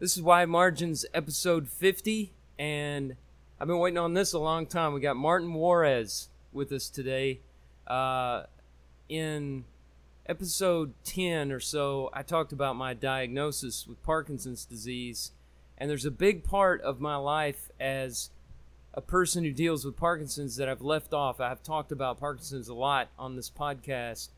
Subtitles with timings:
[0.00, 3.16] This is Wide Margins, episode 50, and
[3.58, 4.94] I've been waiting on this a long time.
[4.94, 7.40] We got Martin Juarez with us today.
[7.84, 8.44] Uh,
[9.08, 9.64] in
[10.24, 15.32] episode 10 or so, I talked about my diagnosis with Parkinson's disease,
[15.76, 18.30] and there's a big part of my life as
[18.94, 21.40] a person who deals with Parkinson's that I've left off.
[21.40, 24.28] I've talked about Parkinson's a lot on this podcast,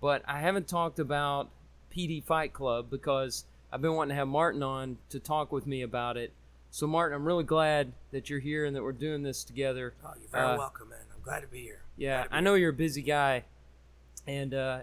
[0.00, 1.50] but I haven't talked about
[1.96, 3.44] PD Fight Club because
[3.74, 6.32] I've been wanting to have Martin on to talk with me about it.
[6.70, 9.94] So, Martin, I'm really glad that you're here and that we're doing this together.
[10.04, 11.00] Oh, you're very Uh, welcome, man.
[11.12, 11.82] I'm glad to be here.
[11.96, 13.42] Yeah, be I know you're a busy guy,
[14.28, 14.82] and uh,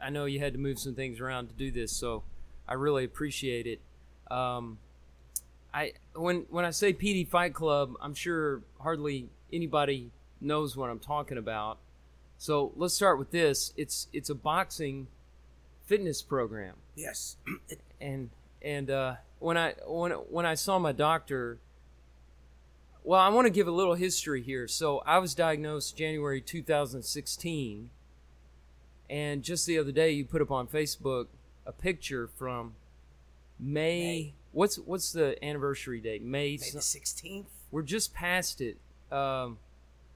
[0.00, 2.22] I know you had to move some things around to do this, so
[2.68, 3.80] I really appreciate it.
[4.30, 4.78] Um,
[5.74, 11.00] I when when I say PD Fight Club, I'm sure hardly anybody knows what I'm
[11.00, 11.78] talking about.
[12.38, 13.72] So let's start with this.
[13.76, 15.08] It's it's a boxing
[15.86, 16.76] fitness program.
[16.94, 17.36] Yes.
[17.68, 18.30] It- and
[18.62, 21.58] and uh, when I when when I saw my doctor,
[23.04, 24.68] well, I want to give a little history here.
[24.68, 27.90] So I was diagnosed January 2016,
[29.08, 31.26] and just the other day, you put up on Facebook
[31.66, 32.74] a picture from
[33.58, 34.00] May.
[34.00, 34.32] May.
[34.52, 36.22] What's what's the anniversary date?
[36.22, 36.58] May.
[36.60, 37.44] May the 16th?
[37.70, 38.76] we're just past it.
[39.12, 39.58] Um,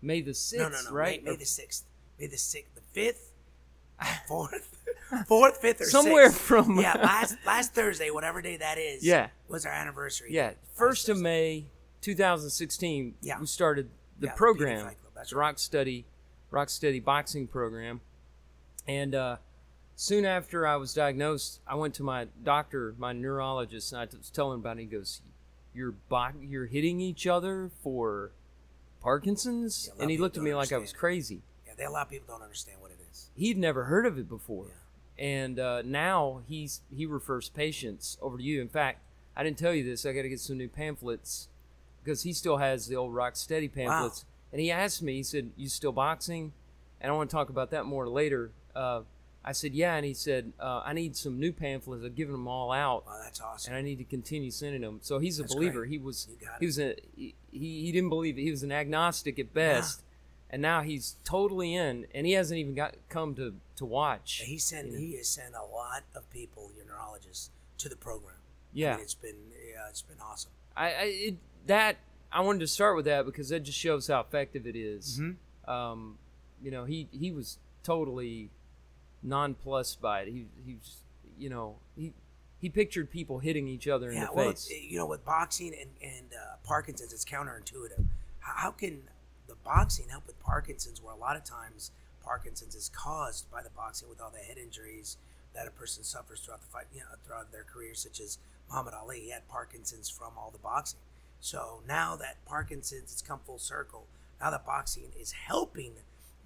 [0.02, 0.94] May the sixth, No, no, no.
[0.94, 1.24] right?
[1.24, 1.82] May, May the 6th.
[2.20, 2.64] May the 6th.
[2.92, 3.28] The 5th?
[4.00, 4.68] 4th?
[5.28, 6.34] 4th, 5th, or Somewhere 6th.
[6.34, 9.28] from Yeah, last last Thursday, whatever day that is, Yeah.
[9.48, 10.28] was our anniversary.
[10.32, 11.66] Yeah, first of May,
[12.00, 13.14] 2016.
[13.20, 13.38] Yeah.
[13.40, 15.46] we started the Yeah, program, Club, that's the right.
[15.48, 16.04] Rock Study,
[16.50, 18.00] Rock Steady boxing program,
[18.88, 19.36] and uh,
[19.96, 24.30] soon after I was diagnosed, I went to my doctor, my neurologist, and I was
[24.30, 24.82] telling him about it.
[24.82, 25.20] He goes,
[25.74, 28.32] "You're bo- you're hitting each other for
[29.00, 31.42] Parkinson's," Yeah, and he looked at me don't like I was crazy.
[31.66, 32.93] Yeah, they, a lot of people don't understand what it is.
[33.36, 34.70] He'd never heard of it before,
[35.18, 38.60] and uh, now he's he refers patients over to you.
[38.60, 39.00] In fact,
[39.36, 40.06] I didn't tell you this.
[40.06, 41.48] I got to get some new pamphlets
[42.02, 44.22] because he still has the old Rock Steady pamphlets.
[44.24, 44.28] Wow.
[44.52, 46.52] And he asked me, he said, "You still boxing?"
[47.00, 48.52] And I want to talk about that more later.
[48.74, 49.02] Uh,
[49.44, 52.04] I said, "Yeah," and he said, uh, "I need some new pamphlets.
[52.04, 53.72] I've given them all out, Wow, that's awesome.
[53.74, 55.80] and I need to continue sending them." So he's a That's believer.
[55.80, 55.90] great.
[55.90, 56.28] He was
[56.60, 58.42] he was a he, he didn't believe it.
[58.42, 60.02] He was an agnostic at best.
[60.54, 64.40] And now he's totally in, and he hasn't even got come to to watch.
[64.46, 64.98] he sent you know.
[65.00, 68.36] he has sent a lot of people, your neurologists, to the program.
[68.36, 68.92] I Yeah.
[68.94, 69.34] mean, it's been
[69.72, 70.52] yeah, it's been awesome.
[70.76, 71.96] I, I it, that
[72.30, 75.18] I wanted to start with that because that just shows how effective it is.
[75.18, 75.68] Mm-hmm.
[75.68, 76.18] Um,
[76.62, 78.50] you know, he he was totally
[79.24, 80.28] nonplussed by it.
[80.28, 80.98] He he was,
[81.36, 82.12] you know he
[82.60, 84.70] he pictured people hitting each other in Yeah, the well, face.
[84.70, 88.04] you know, with boxing and and uh, Parkinson's, it's counterintuitive.
[88.38, 89.02] How, how can
[89.46, 91.90] the boxing helped with Parkinson's, where a lot of times
[92.24, 95.16] Parkinson's is caused by the boxing with all the head injuries
[95.54, 98.38] that a person suffers throughout the fight, you know, throughout their career, such as
[98.68, 101.00] Muhammad Ali, he had Parkinson's from all the boxing.
[101.40, 104.06] So now that Parkinson's has come full circle,
[104.40, 105.92] now that boxing is helping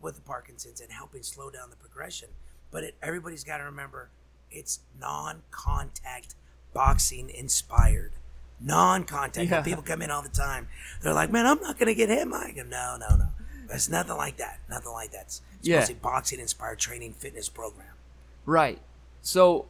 [0.00, 2.28] with the Parkinson's and helping slow down the progression.
[2.70, 4.10] But it, everybody's got to remember
[4.50, 6.34] it's non-contact
[6.72, 8.12] boxing inspired.
[8.60, 9.48] Non-contact.
[9.50, 9.62] Yeah.
[9.62, 10.68] People come in all the time,
[11.02, 13.28] they're like, "Man, I'm not going to get hit." I go, "No, no, no.
[13.70, 14.60] It's nothing like that.
[14.68, 15.22] Nothing like that.
[15.22, 15.78] It's, it's Yeah.
[15.80, 17.92] mostly boxing inspired training fitness program."
[18.46, 18.80] Right.
[19.22, 19.66] So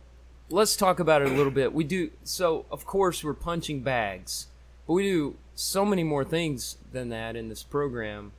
[0.51, 1.73] let's talk about it a little bit.
[1.75, 4.47] We do so of course we're punching bags,
[4.87, 8.33] but we do so many more things than that in this program.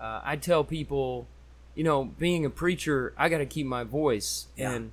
[0.00, 1.26] Uh, I tell people,
[1.74, 4.46] you know, being a preacher, I got to keep my voice.
[4.56, 4.72] Yeah.
[4.72, 4.92] And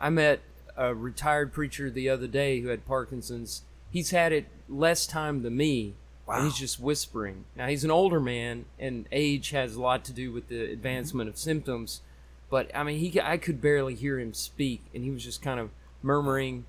[0.00, 0.40] I met
[0.76, 3.62] a retired preacher the other day who had Parkinson's.
[3.92, 5.94] He's had it less time than me.
[6.26, 6.44] And Wow.
[6.44, 7.44] he's just whispering.
[7.56, 10.72] Now he's an older man, and age has a lot to do with the mm-hmm.
[10.72, 12.00] advancement of symptoms.
[12.48, 15.60] But I mean, he I could barely hear him speak, and he was just kind
[15.60, 15.70] of
[16.02, 16.64] murmuring.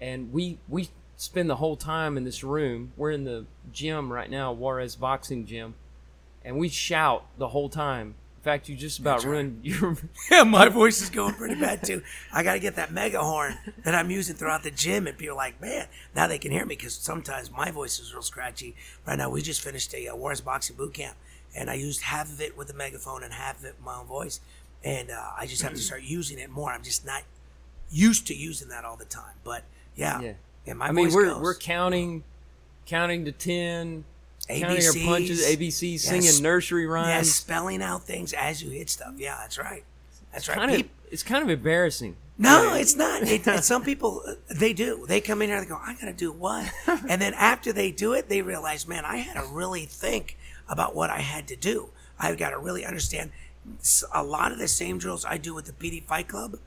[0.00, 2.92] And we we spend the whole time in this room.
[2.96, 5.74] We're in the gym right now, Juarez Boxing Gym,
[6.44, 8.14] and we shout the whole time.
[8.40, 9.32] In fact, you just about That's right.
[9.32, 9.98] ruined your.
[10.30, 12.02] Yeah, my voice is going pretty bad too.
[12.32, 15.34] I got to get that mega horn that I'm using throughout the gym, and people
[15.34, 18.74] are like, "Man, now they can hear me." Because sometimes my voice is real scratchy.
[19.06, 21.16] Right now, we just finished a uh, Juarez Boxing Boot Camp,
[21.54, 23.96] and I used half of it with the megaphone and half of it with my
[23.96, 24.40] own voice,
[24.82, 26.70] and uh, I just have to start using it more.
[26.72, 27.24] I'm just not
[27.90, 29.64] used to using that all the time, but
[29.96, 30.32] yeah, Yeah.
[30.64, 31.42] yeah, my I mean, we're goes.
[31.42, 32.24] we're counting,
[32.86, 34.04] counting to ten,
[34.58, 35.04] counting our ABCs.
[35.04, 36.40] punches, ABCs, singing Yes.
[36.40, 37.34] nursery yeah, rhymes.
[37.34, 39.14] spelling out things as you hit stuff.
[39.16, 39.84] Yeah, that's right.
[40.32, 40.56] That's right.
[40.58, 42.16] kind of it's kind of embarrassing.
[42.38, 43.22] No, it's not.
[43.28, 45.04] It, and some people they do.
[45.06, 46.70] They come in here and they go, "I got to do what?"
[47.08, 50.36] and then after they do it, they realize, "Man, I had to really think
[50.68, 51.90] about what I had to do.
[52.18, 53.30] I've got to really understand
[54.14, 56.58] A lot of the same drills I do with the PD Fight Club.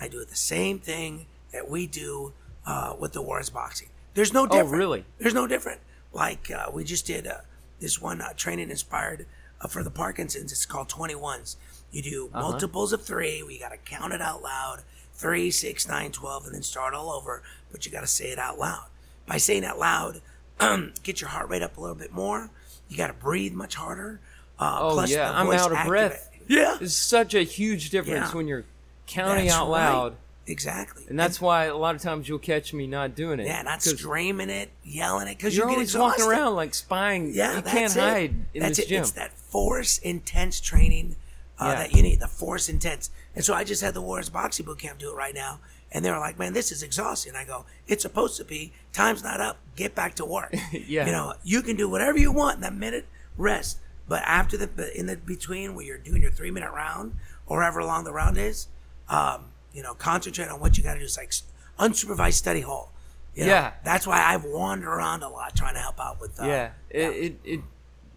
[0.00, 2.32] I do the same thing that we do
[2.64, 3.88] uh, with the Juarez Boxing.
[4.14, 4.70] There's no different.
[4.72, 5.04] really?
[5.18, 5.80] There's no different.
[6.16, 7.38] Like uh, we just did uh,
[7.78, 9.26] this one uh, training inspired
[9.60, 10.50] uh, for the Parkinson's.
[10.50, 11.56] It's called 21s.
[11.92, 12.40] You do Uh-huh.
[12.50, 13.42] multiples of three.
[13.42, 14.82] We got to count it out loud.
[15.12, 17.42] Three, six, nine, twelve, and then start all over.
[17.70, 18.86] But you got to say it out loud.
[19.26, 20.20] By saying it out loud,
[21.02, 22.50] get your heart rate up a little bit more.
[22.88, 24.20] You got to breathe much harder.
[24.58, 26.30] Uh, Oh, plus yeah, I'm out of activate- breath.
[26.48, 28.36] Yeah, It's such a huge difference Yeah.
[28.36, 28.64] when you're
[29.06, 29.90] counting That's out right.
[29.92, 30.16] loud.
[30.46, 31.04] Exactly.
[31.08, 33.46] And that's why a lot of times you'll catch me not doing it.
[33.46, 36.22] yeah, not screaming it, yelling it, because you You're get always exhausted.
[36.24, 37.32] walking around like spying.
[37.34, 38.00] Yeah, you can't it.
[38.00, 38.88] hide in that's this it.
[38.88, 39.02] gym.
[39.02, 41.16] It's that force intense training
[41.58, 41.74] uh, Yeah.
[41.76, 42.20] that you need.
[42.20, 43.10] The force intense.
[43.34, 45.58] And so I just had the Juarez Boxing Boot Camp do it right now,
[45.90, 48.72] and they were like, "Man, this is exhausting." I go, "It's supposed to be.
[48.92, 49.58] Time's not up.
[49.74, 51.06] Get back to work." Yeah.
[51.06, 53.06] You know, you can do whatever you want in that minute.
[53.36, 53.78] Rest.
[54.08, 57.16] But after the in the between where you're doing your three minute round
[57.46, 58.68] or however long the round is,
[59.08, 61.04] um, you know, concentrate on what you got to do.
[61.04, 61.30] It's like
[61.78, 62.92] unsupervised study hall.
[63.34, 63.72] You know, Yeah.
[63.84, 66.40] That's why I've wandered around a lot trying to help out with.
[66.40, 67.60] Uh, yeah, it, it it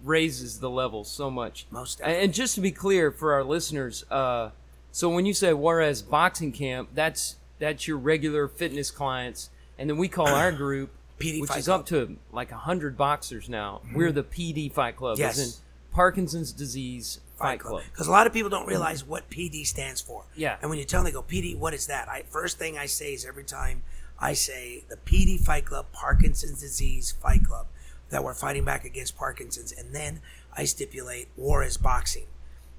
[0.03, 1.65] raises the level so much.
[1.71, 4.51] Most And- And just to be clear for our listeners, uh,
[4.91, 9.97] so when you say Juarez Boxing Camp, that's that's your regular fitness clients, and then
[9.97, 11.81] we call our group, PD which Fight is Club.
[11.81, 13.81] up to like hundred boxers now.
[13.94, 15.59] We're the PD Fight Club, Yes.
[15.91, 17.81] Parkinson's disease Fight Club.
[17.91, 20.25] Because a lot of people don't realize what PD stands for.
[20.36, 20.57] Yeah.
[20.62, 22.07] And when you tell them, they go, PD, what is that?
[22.09, 23.83] I First thing I say is every time
[24.19, 27.68] I say the PD Fight Club, Parkinson's Disease Fight Club,
[28.09, 29.71] that we're fighting back against Parkinson's.
[29.71, 30.21] And then
[30.56, 32.25] I stipulate Juarez boxing.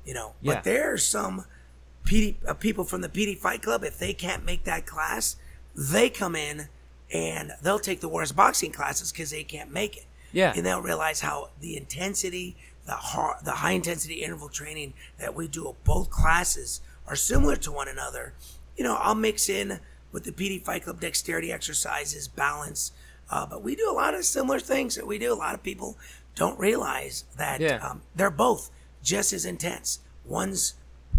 [0.04, 0.54] You know, Yeah.
[0.54, 1.44] but there are some
[2.04, 5.36] PD, uh, people from the PD Fight Club, if they can't make that class,
[5.76, 6.68] they come in
[7.12, 10.06] and they'll take the Juarez boxing classes because they can't make it.
[10.32, 10.52] Yeah.
[10.56, 12.56] And they'll realize how the intensity,
[12.86, 17.56] the hard, the high intensity interval training that we do at both classes are similar
[17.56, 18.34] to one another.
[18.76, 19.80] You know, I'll mix in
[20.12, 22.92] with the PD Fight Club dexterity exercises, balance,
[23.30, 25.32] uh, but we do a lot of similar things that we do.
[25.32, 25.96] A lot of people
[26.34, 27.76] don't realize that Yeah.
[27.86, 28.70] um, they're both
[29.02, 30.00] just as intense.
[30.24, 30.74] One's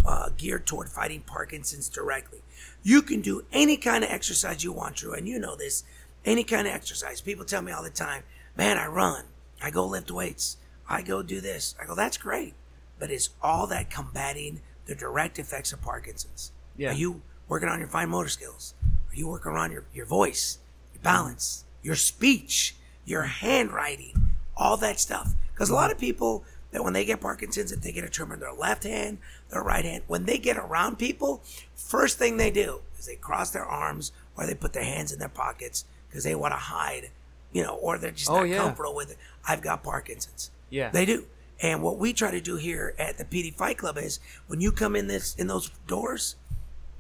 [0.06, 2.40] uh, geared toward fighting Parkinson's directly.
[2.84, 5.84] You can do any kind of exercise you want to, and you know this.
[6.26, 7.22] Any kind of exercise.
[7.22, 8.24] People tell me all the time,
[8.58, 9.26] man, I run,
[9.62, 10.58] I go lift weights,
[10.92, 11.74] I go do this.
[11.82, 12.54] I go, that's great.
[13.00, 16.52] But is all that combating the direct effects of Parkinson's?
[16.78, 16.92] Yeah.
[16.92, 18.74] Are you working on your fine motor skills?
[19.12, 20.60] Are you working on your, your voice,
[20.94, 25.34] your balance, your speech, your handwriting, all that stuff?
[25.54, 28.34] Because a lot of people that when they get Parkinson's, if they get a tremor
[28.36, 29.18] in their left hand,
[29.50, 31.42] their right hand, when they get around people,
[31.76, 35.20] first thing they do is they cross their arms or they put their hands in
[35.20, 37.10] their pockets because they want to hide,
[37.52, 38.58] you know, or they're just Oh, not yeah.
[38.58, 39.18] comfortable with it.
[39.48, 40.52] I've got Parkinson's.
[40.72, 40.90] Yeah.
[40.90, 41.26] They do.
[41.62, 44.72] And what we try to do here at the PD Fight Club is when you
[44.72, 46.36] come in this in those doors,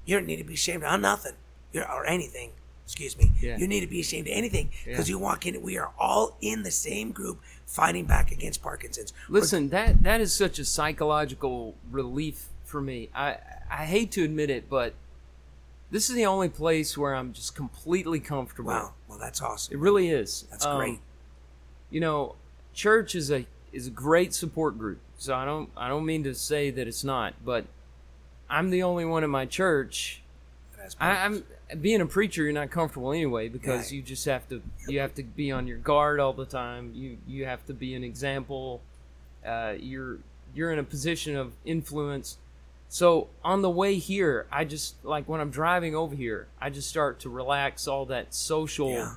[0.06, 1.33] you don't need to be ashamed of nothing
[1.73, 2.51] You're, or anything.
[2.85, 3.31] Excuse me.
[3.39, 3.57] Yeah.
[3.57, 5.13] You need to be ashamed of anything because Yeah.
[5.13, 5.59] you walk in.
[5.63, 9.13] We are all in the same group fighting back against Parkinson's.
[9.29, 13.09] Listen, that that is such a psychological relief for me.
[13.15, 13.38] I
[13.69, 14.94] I hate to admit it, but
[15.89, 18.71] this is the only place where I'm just completely comfortable.
[18.71, 18.94] Wow.
[19.07, 19.73] Well, that's awesome.
[19.73, 20.45] It really is.
[20.51, 21.00] That's Um, great.
[21.89, 22.35] You know,
[22.73, 25.00] church is a is a great support group.
[25.18, 27.65] So I don't I don't mean to say that it's not, but
[28.50, 30.21] I'm the only one in my church.
[31.00, 31.44] I, I'm
[31.79, 32.44] being a preacher.
[32.44, 33.91] You're not comfortable anyway because Right.
[33.91, 36.91] you just have to you have to be on your guard all the time.
[36.95, 38.81] You you have to be an example.
[39.45, 40.18] Uh, you're
[40.54, 42.37] you're in a position of influence.
[42.90, 46.90] So on the way here, I just like when I'm driving over here, I just
[46.90, 49.16] start to relax all that social Yeah.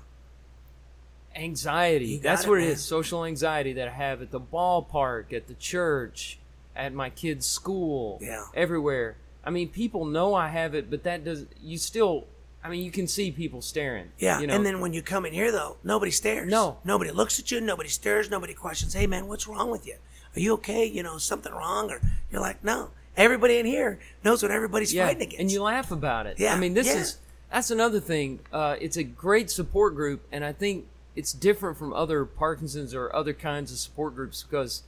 [1.36, 2.18] Anxiety.
[2.18, 2.70] That's it, what it man.
[2.72, 2.84] is.
[2.84, 6.38] Social anxiety that I have at the ballpark, at the church,
[6.76, 8.44] at my kids' school, Yeah.
[8.54, 9.16] everywhere.
[9.44, 11.46] I mean, people know I have it, but that does.
[11.62, 12.26] You still.
[12.62, 14.10] I mean, you can see people staring.
[14.18, 14.54] Yeah, You know?
[14.54, 16.50] and then when you come in here, though, nobody stares.
[16.50, 16.78] No.
[16.82, 17.60] nobody looks at you.
[17.60, 18.30] Nobody stares.
[18.30, 18.94] Nobody questions.
[18.94, 19.96] Hey, man, what's wrong with you?
[20.34, 20.86] Are you okay?
[20.86, 21.90] You know, something wrong?
[21.90, 22.00] Or
[22.32, 22.88] you're like, no.
[23.18, 25.40] Everybody in here knows what everybody's yeah, fighting against.
[25.40, 26.40] and you laugh about it.
[26.40, 27.00] Yeah, I mean, this yeah.
[27.00, 27.18] is
[27.52, 28.40] that's another thing.
[28.50, 30.86] Uh, it's a great support group, and I think
[31.16, 34.82] it's different from other Parkinson's or other kinds of support groups because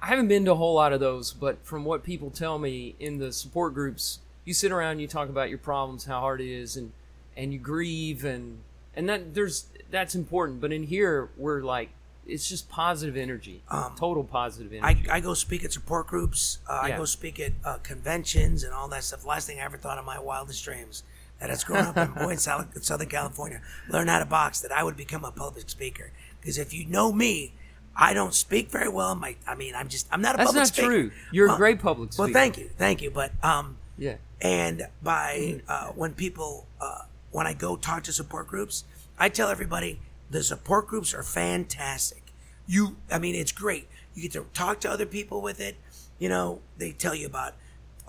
[0.00, 1.32] I haven't been to a whole lot of those.
[1.32, 5.28] But from what people tell me in the support groups, you sit around, you talk
[5.28, 6.92] about your problems, how hard it is, and
[7.36, 8.58] and you grieve, and
[8.94, 10.60] and that there's that's important.
[10.60, 11.90] But in here, we're like.
[12.24, 15.10] It's just positive energy, Um, total positive energy.
[15.10, 16.58] I I, go speak at support groups.
[16.70, 19.26] Uh, I go speak at uh, conventions and all that stuff.
[19.26, 21.02] Last thing I ever thought of my wildest dreams
[21.42, 24.84] that has grown up in, boy, in Southern California, learn how to box, that I
[24.84, 26.12] would become a public speaker.
[26.40, 27.52] Because if you know me,
[27.96, 29.16] I don't speak very well.
[29.16, 30.86] My, I mean, I'm just, I'm not a That's public not speaker.
[30.88, 31.10] true.
[31.32, 32.26] You're Well- a great public speaker.
[32.26, 33.10] Well, thank you, thank you.
[33.10, 34.16] But um, Yeah.
[34.40, 38.84] and by uh, when people uh, when I go talk to support groups,
[39.18, 39.98] I tell everybody
[40.30, 42.22] the support groups are fantastic.
[42.68, 43.88] You, I mean, it's great.
[44.14, 45.74] You get to talk to other people with it.
[46.20, 47.54] You know, they tell you about.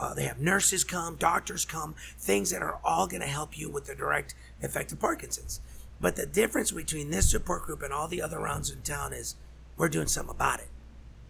[0.03, 3.69] Uh, they have nurses come, doctors come, things that are all going to help you
[3.69, 5.62] with the direct effect of Parkinson's.
[6.01, 9.36] But the difference between this support group and all the other rounds in town is
[9.77, 10.67] we're doing something about it.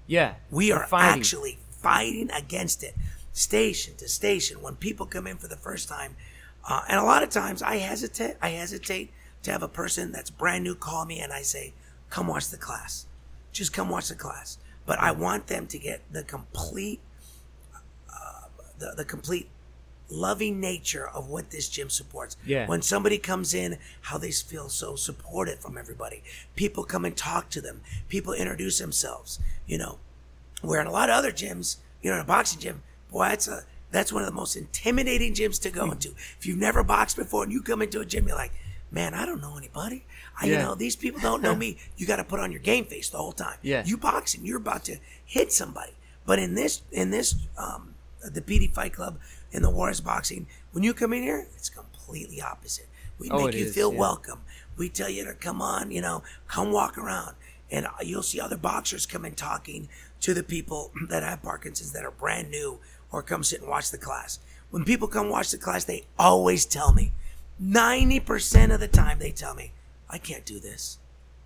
[0.07, 0.35] Yeah.
[0.49, 1.19] We we're fighting.
[1.19, 2.95] actually fighting against it,
[3.31, 4.59] station to station.
[4.63, 6.15] When people come in for the first time,
[6.67, 8.37] uh, and a lot of times I hesitate.
[8.41, 9.11] I hesitate
[9.43, 11.73] to have a person that's brand new call me and I say,
[12.09, 13.05] "Come watch the class,
[13.51, 17.01] just come watch the class." But I want them to get the complete,
[18.79, 19.49] the the complete
[20.09, 22.37] loving nature of what this gym supports.
[22.45, 22.67] Yeah.
[22.67, 26.21] When somebody comes in, how they feel so supported from everybody.
[26.55, 27.81] People come and talk to them.
[28.09, 29.39] People introduce themselves.
[29.65, 29.99] You know,
[30.61, 33.47] where in a lot of other gyms, you know, in a boxing gym, boy, that's
[33.47, 36.09] a that's one of the most intimidating gyms to go into.
[36.39, 38.51] If you've never boxed before and you come into a gym, you're like,
[38.91, 40.05] man, I don't know anybody.
[40.39, 41.77] I, You know, these people don't know me.
[41.97, 43.57] You got to put on your game face the whole time.
[43.61, 43.83] Yeah.
[43.85, 45.93] You boxing, you're about to hit somebody.
[46.25, 47.92] But in this, in this, um,
[48.31, 49.19] the PD Fight Club
[49.51, 52.87] and the Juarez Boxing, when you come in here, it's completely opposite.
[53.19, 53.99] We Oh, make you is, feel yeah.
[53.99, 54.41] welcome.
[54.77, 57.35] We tell you to come on, you know, come walk around.
[57.71, 59.89] And you'll see other boxers come in talking
[60.21, 62.79] to the people that have Parkinson's that are brand new
[63.11, 64.39] or come sit and watch the class.
[64.71, 67.11] When people come watch the class, they always tell me,
[67.61, 69.71] 90% of the time, they tell me,
[70.09, 70.97] I can't do this.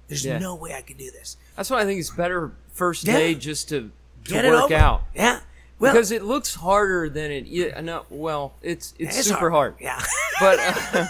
[0.07, 0.37] There's Yeah.
[0.39, 1.35] no way I can do this.
[1.55, 3.17] That's why I think it's better first Yeah.
[3.17, 3.91] day just to,
[4.25, 4.75] to Get it work over.
[4.75, 5.03] out.
[5.13, 5.41] Yeah.
[5.79, 7.45] Well, because it looks harder than it.
[7.45, 9.75] Yeah, no, well, it's it's, it's super hard.
[9.79, 10.01] Yeah.
[10.39, 11.05] But uh,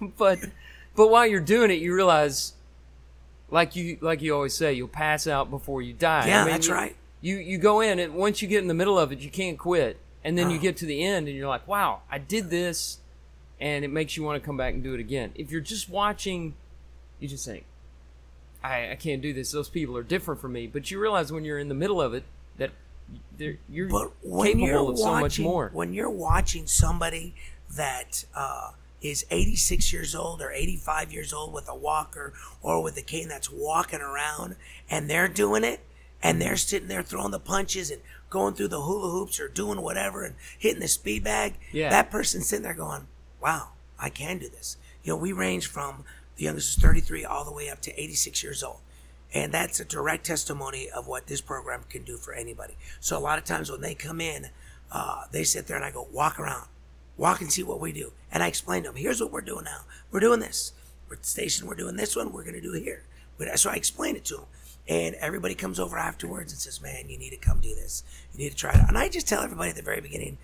[0.18, 0.38] but
[0.96, 2.54] but while you're doing it, you realize,
[3.50, 6.26] like you like you always say, you'll pass out before you die.
[6.26, 6.96] Yeah, I mean, that's you- right.
[7.20, 9.56] You you go in and once you get in the middle of it, you can't
[9.58, 10.60] quit, and then you Oh.
[10.62, 12.98] get to the end and you're like, wow, I did this,
[13.60, 15.30] and it makes you want to come back and do it again.
[15.36, 16.54] If you're just watching,
[17.20, 17.64] you just think,
[18.62, 19.52] I I can't do this.
[19.52, 20.66] Those people are different from me.
[20.66, 22.24] But you realize when you're in the middle of it
[22.58, 22.70] that
[23.68, 25.70] you're But when capable you're of so much watching, more.
[25.72, 27.34] when you're watching somebody
[27.70, 28.70] that uh,
[29.00, 32.32] is 86 years old or 85 years old with a walker
[32.62, 34.56] or with a cane that's walking around
[34.88, 35.80] and they're doing it
[36.22, 39.82] and they're sitting there throwing the punches and going through the hula hoops or doing
[39.82, 41.90] whatever and hitting the speed bag, Yeah.
[41.90, 43.06] that person's sitting there going,
[43.40, 46.04] "Wow, I can do this." You know, we range from
[46.36, 48.78] the youngest is 33 all the way up to 86 years old.
[49.34, 52.76] And that's a direct testimony of what this program can do for anybody.
[53.00, 54.50] So a lot of times when they come in,
[54.92, 56.68] uh, they sit there and I go, walk around,
[57.16, 58.12] walk and see what we do.
[58.30, 59.80] And I explain to them, here's what we're doing now.
[60.12, 60.72] We're doing this.
[61.08, 63.02] We're at the station, we're doing this one, we're going to do here.
[63.56, 64.46] So I explain it to them.
[64.86, 68.04] And everybody comes over afterwards and says, man, you need to come do this.
[68.32, 68.84] You need to try it.
[68.86, 70.38] And I just tell everybody at the very beginning,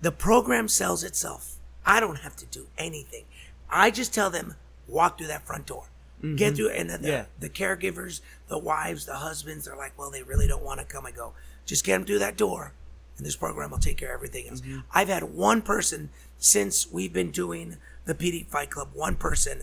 [0.00, 1.56] the program sells itself.
[1.86, 3.24] I don't have to do anything.
[3.70, 4.56] I just tell them,
[4.88, 5.84] walk through that front door.
[6.24, 6.54] Get mm-hmm.
[6.56, 7.24] through, and the, the, Yeah.
[7.38, 11.04] the caregivers, the wives, the husbands, they're like, well, they really don't want to come.
[11.04, 11.34] I go,
[11.66, 12.72] just get them through that door,
[13.18, 14.60] and this program will take care of everything else.
[14.62, 14.80] Mm-hmm.
[14.94, 17.76] I've had one person since we've been doing
[18.06, 19.62] the PD Fight Club, one person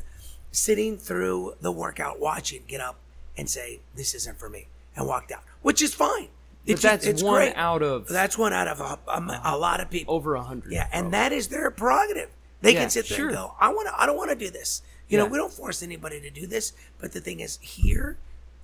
[0.51, 2.97] sitting through the workout, watching, get up
[3.37, 6.27] and say, this isn't for me, and walked out, which is fine.
[6.65, 7.55] but It's that's it's one great.
[7.55, 9.41] out of That's one out of a, a, uh-huh.
[9.43, 10.13] a lot of people.
[10.13, 10.71] over a hundred.
[10.71, 11.11] Yeah, and probably.
[11.11, 12.29] that is their prerogative.
[12.61, 13.27] They Yeah, can sit there sure.
[13.29, 13.99] and go, "I want to.
[13.99, 16.73] I don't want to do this." You know, we don't force anybody to do this.
[16.99, 18.17] But the thing is, here,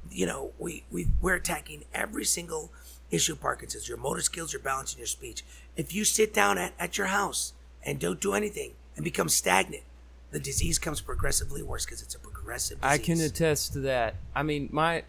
[0.10, 2.72] you know, we we we're attacking every single
[3.12, 5.44] issue of Parkinson's: your motor skills, your balance, and your speech.
[5.76, 9.84] If you sit down at, at your house and don't do anything and become stagnant,
[10.32, 12.94] the disease comes progressively worse because it's a progressive disease.
[12.94, 14.16] I can attest to that.
[14.34, 15.04] I mean, my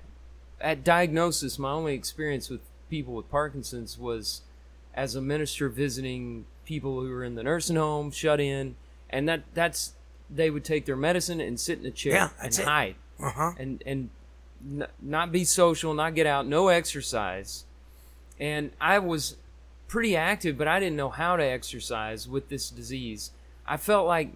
[0.61, 4.43] at diagnosis, my only experience with people with Parkinson's was
[4.95, 8.75] as a minister visiting people who were in the nursing home, shut in,
[9.09, 9.95] and that that's
[10.31, 12.65] they would take their medicine and sit in a chair Yeah, and it.
[12.65, 13.53] hide Uh huh.
[13.59, 14.11] and and
[14.65, 17.65] n- not be social, not get out, no exercise.
[18.41, 19.37] And I was
[19.89, 23.31] pretty active, but I didn't know how to exercise with this disease.
[23.67, 24.31] I felt like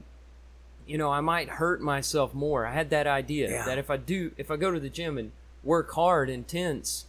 [0.85, 2.67] you know, I might hurt myself more.
[2.67, 3.65] I had that idea Yeah.
[3.67, 5.31] that if I do if I go to the gym and
[5.63, 7.07] work hard, intense,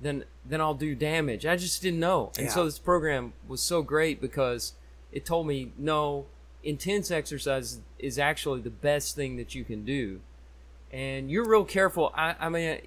[0.00, 1.44] then then I'll do damage.
[1.46, 2.32] I just didn't know.
[2.38, 4.74] And so this program was so great because
[5.10, 6.26] it told me no,
[6.62, 10.20] intense exercise is actually the best thing that you can do
[10.92, 12.12] and you're real careful.
[12.16, 12.78] I, I mean,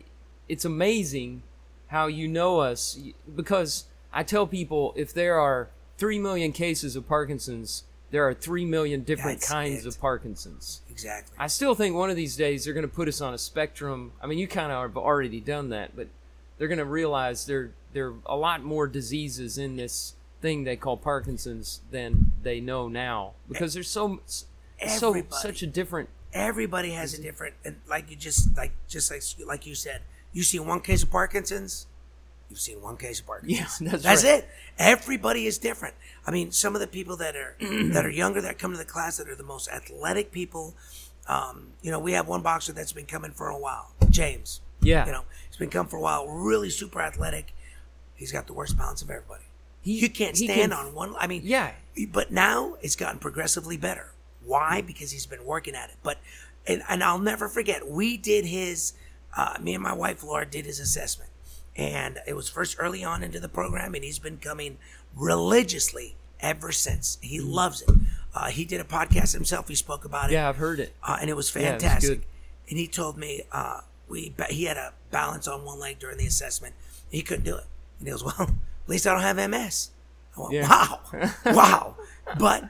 [0.50, 1.44] it's amazing
[1.88, 3.00] how you know us
[3.36, 8.66] because I tell people if there are three million cases of Parkinson's, there are three
[8.66, 9.90] million different That's kinds it.
[9.90, 10.82] of Parkinson's.
[10.90, 11.36] Exactly.
[11.40, 14.12] I still think one of these days they're going to put us on a spectrum.
[14.22, 16.08] I mean, you kind of have already done that, but
[16.58, 20.76] they're going to realize there there are a lot more diseases in this thing they
[20.76, 24.20] call Parkinson's than they know now because there's so
[24.88, 29.22] so such a different everybody has a different, and like you just like just like
[29.48, 30.02] like you said,
[30.32, 31.86] you see one case of Parkinson's,
[32.50, 33.80] you've seen one case of Parkinson's.
[33.82, 34.40] Yeah, that's that's right.
[34.40, 34.48] it.
[34.78, 35.94] Everybody is different.
[36.26, 38.86] I mean, some of the people that are that are younger that come to the
[38.86, 40.74] class that are the most athletic people.
[41.28, 44.60] Um, you know, we have one boxer that's been coming for a while, James.
[44.82, 45.06] Yeah.
[45.06, 47.54] You know, he's been coming for a while, really super athletic.
[48.16, 49.44] He's got the worst balance of everybody.
[49.82, 51.16] He- you can't stand can- on one.
[51.18, 51.72] I mean, Yeah.
[52.12, 54.12] But now it's gotten progressively better.
[54.46, 54.82] Why?
[54.82, 55.96] Because he's been working at it.
[56.04, 56.20] But
[56.68, 57.88] and and I'll never forget.
[57.90, 58.94] We did his.
[59.36, 61.32] Uh, me and my wife Laura did his assessment,
[61.76, 64.78] and it was first early on into the program, and he's been coming
[65.16, 67.18] religiously ever since.
[67.22, 67.90] He loves it.
[68.36, 69.68] Uh, he did a podcast himself.
[69.68, 70.94] He spoke about it Yeah, I've heard it.
[71.04, 72.20] uh, and it was Yeah, it was fantastic.
[72.22, 72.28] good.
[72.70, 76.28] and he told me uh, we he had a balance on one leg during the
[76.28, 76.76] assessment.
[77.10, 77.66] He couldn't do it,
[78.00, 78.50] and he goes, "Well, at
[78.88, 79.90] least I don't have MS."
[80.38, 80.68] I went, Yeah.
[80.70, 81.00] "Wow,
[81.46, 81.96] wow!"
[82.40, 82.70] But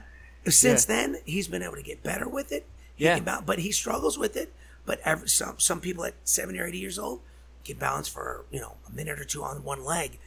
[0.52, 0.94] since Yeah.
[0.96, 2.66] then, he's been able to get better with it.
[2.96, 3.18] Yeah.
[3.44, 4.52] but he struggles with it.
[4.86, 7.20] But every, some some people at seventy or eighty years old
[7.64, 10.18] can balance for you know a minute or two on one leg.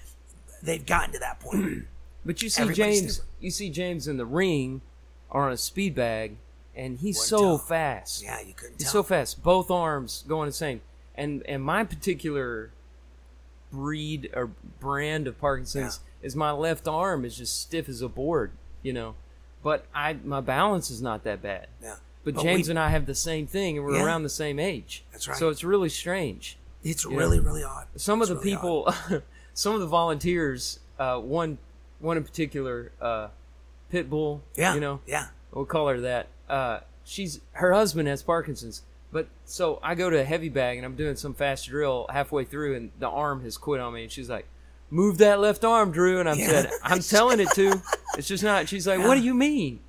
[0.64, 1.86] They've gotten to that point.
[2.26, 3.32] But you see Everybody's James, different.
[3.40, 4.82] you see James in the ring
[5.30, 6.36] or on a speed bag,
[6.76, 7.58] and he's Wouldn't so tell.
[7.60, 8.22] fast.
[8.22, 9.04] yeah, you couldn't He's tell.
[9.04, 10.82] so fast, both arms going insane.
[11.16, 12.72] And and my particular
[13.72, 18.52] breed or brand of Parkinson's is my left arm is just stiff as a board,
[18.82, 19.16] you know.
[19.64, 21.68] But I my balance is not that bad.
[21.82, 24.06] yeah, But, But James we- and I have the same thing, and we're Yeah.
[24.06, 25.04] around the same age.
[25.12, 25.38] That's right.
[25.38, 26.58] So it's really strange.
[26.84, 27.18] it's Yeah.
[27.18, 27.88] really really odd.
[27.96, 28.94] Some It's of the really people,
[29.54, 31.58] some of the volunteers, uh, one
[32.00, 33.30] one in particular, uh,
[33.92, 34.42] Pitbull.
[34.56, 36.28] yeah, You know, yeah, we'll call her that.
[36.50, 40.86] Uh, she's her husband has Parkinson's, but so I go to a heavy bag and
[40.86, 44.12] I'm doing some fast drill halfway through, and the arm has quit on me, and
[44.12, 44.46] she's like,
[44.90, 46.48] "Move that left arm, Drew," and I Yeah.
[46.48, 47.82] said, "I'm telling it to."
[48.18, 48.68] It's just not.
[48.68, 49.08] She's like, Yeah.
[49.08, 49.80] "What do you mean?"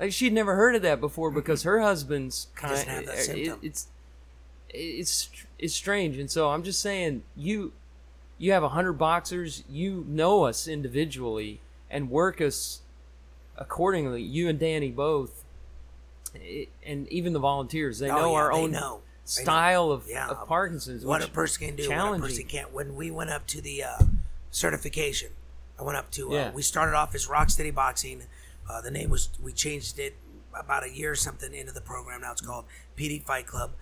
[0.00, 3.86] Like she'd never heard of that before because her husband's kind doesn't that it, it's
[4.68, 7.72] it's it's strange, and so I'm just saying you
[8.38, 12.80] you have a hundred boxers, you know us individually and work us
[13.56, 14.20] accordingly.
[14.22, 15.44] You and Danny both,
[16.84, 19.00] and even the volunteers, they Oh, know yeah, our they own know.
[19.24, 20.28] Style of, Yeah.
[20.28, 21.04] of Parkinson's.
[21.04, 22.72] what a person can do, what a person can't.
[22.72, 23.98] When we went up to the uh,
[24.50, 25.30] certification,
[25.78, 26.30] I went up to.
[26.30, 26.50] Uh, Yeah.
[26.52, 28.22] We started off as Rocksteady Boxing.
[28.68, 30.16] Uh, the name was we changed it
[30.54, 32.22] about a year or something into the program.
[32.22, 32.64] Now it's called
[32.96, 33.72] PD Fight Club.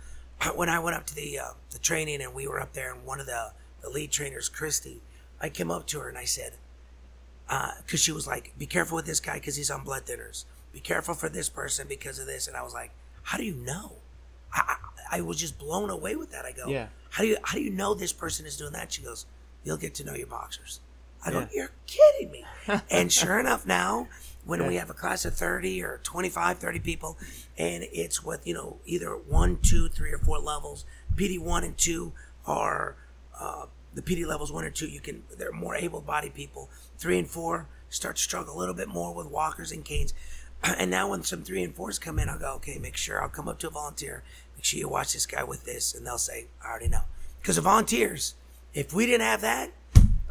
[0.56, 3.04] When I went up to the uh, the training and we were up there, and
[3.04, 5.00] one of the the lead trainers, Christy,
[5.40, 6.54] I came up to her and I said,
[7.48, 10.44] because she was like, "Be careful with this guy because he's on blood thinners.
[10.72, 12.90] Be careful for this person because of this." And I was like,
[13.22, 13.92] "How do you know?"
[14.52, 14.76] I,
[15.10, 16.44] I, I was just blown away with that.
[16.44, 16.88] I go, Yeah.
[17.10, 19.26] How do you how do you know this person is doing that?" She goes,
[19.64, 20.80] "You'll get to know your boxers."
[21.24, 21.46] I go, Yeah.
[21.52, 22.44] "You're kidding me!"
[22.90, 24.08] and sure enough, now
[24.44, 27.16] when we have a class of 30 or 25, 30 people,
[27.56, 30.84] and it's with you know either one, two, three, or four levels.
[31.16, 32.12] PD one and two
[32.46, 32.96] are
[33.38, 34.88] uh, the PD levels one and two.
[34.88, 36.68] You can they're more able-bodied people.
[36.98, 40.12] Three and four start to struggle a little bit more with walkers and canes.
[40.78, 43.28] And now when some three and fours come in, I'll go, okay, make sure I'll
[43.28, 44.22] come up to a volunteer.
[44.56, 47.02] Make sure you watch this guy with this, and they'll say, I already know.
[47.40, 48.34] Because the volunteers,
[48.74, 49.70] if we didn't have that,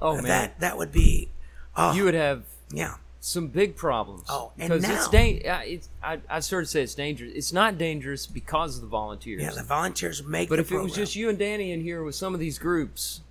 [0.01, 1.29] oh man, that that would be,
[1.75, 4.23] oh, you would have yeah, some big problems.
[4.29, 7.31] Oh, and because it's now- da- uh, it's I I sort of say it's dangerous.
[7.35, 9.41] It's not dangerous because of the volunteers.
[9.41, 9.51] yeah.
[9.51, 10.49] The volunteers make.
[10.49, 13.21] But if it was just you and Danny in here with some of these groups,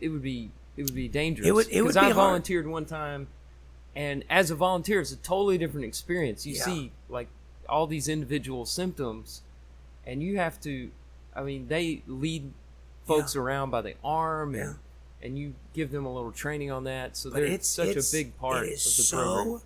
[0.00, 1.46] it would be it would be dangerous.
[1.48, 2.16] It would- it would Because be I hard.
[2.16, 3.28] volunteered one time,
[3.94, 6.44] and as a volunteer, it's a totally different experience.
[6.46, 6.64] You Yeah.
[6.64, 7.28] see like
[7.68, 9.42] all these individual symptoms,
[10.06, 10.90] and you have to.
[11.34, 12.52] I mean, they lead
[13.06, 15.26] folks around by the arm, and Yeah.
[15.26, 17.16] and you give them a little training on that.
[17.16, 19.60] So But they're it's such it's- a big part It is of the so program.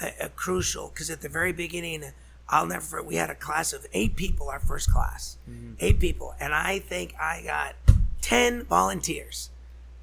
[0.00, 2.12] uh, uh, crucial because at the very beginning,
[2.48, 3.06] I'll never forget.
[3.06, 4.48] We had a class of eight people.
[4.48, 5.74] Our first class, Mm-hmm.
[5.80, 7.74] eight people, and I think I got
[8.20, 9.50] ten volunteers.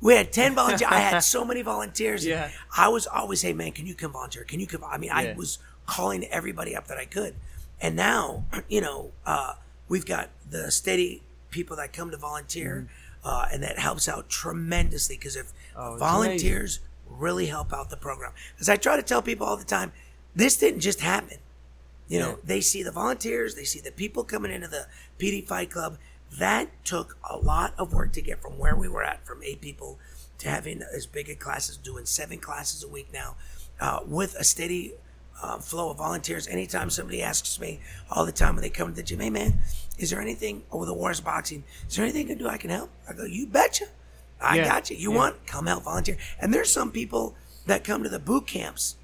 [0.02, 0.90] We had ten volunteers.
[0.92, 2.26] I had so many volunteers.
[2.34, 2.52] Yeah.
[2.76, 4.44] I was always, hey man, can you come volunteer?
[4.46, 4.84] Can you come?
[4.84, 7.36] I mean, I was calling everybody up that I could,
[7.82, 9.54] and now you know uh,
[9.88, 12.88] we've got the steady people that come to volunteer,
[13.24, 15.94] uh, and that helps out tremendously because if Mm-hmm.
[15.96, 19.64] Oh, volunteers really help out the program, as I try to tell people all the
[19.64, 19.92] time,
[20.36, 21.38] this didn't just happen.
[22.08, 22.36] You know, Yeah.
[22.44, 24.88] they see the volunteers, they see the people coming into the
[25.20, 25.98] PD Fight Club.
[26.38, 29.62] That took a lot of work to get from where we were at, from eight
[29.62, 30.00] people
[30.40, 33.36] to having as big a classes, doing seven classes a week now,
[33.80, 34.94] uh, with a steady
[35.42, 36.48] uh, flow of volunteers.
[36.48, 37.80] Anytime somebody asks me
[38.12, 39.60] all the time when they come to the gym, hey man,
[40.00, 41.64] is there anything oh, over the Juarez Boxing?
[41.88, 42.90] Is there anything I can do I can help?
[43.08, 43.86] I go, you betcha.
[44.42, 44.66] I Yeah.
[44.66, 44.98] got you.
[44.98, 45.18] You Yeah.
[45.18, 45.46] want?
[45.48, 46.18] Come help volunteer.
[46.40, 47.36] And there's some people
[47.66, 48.96] that come to the boot camps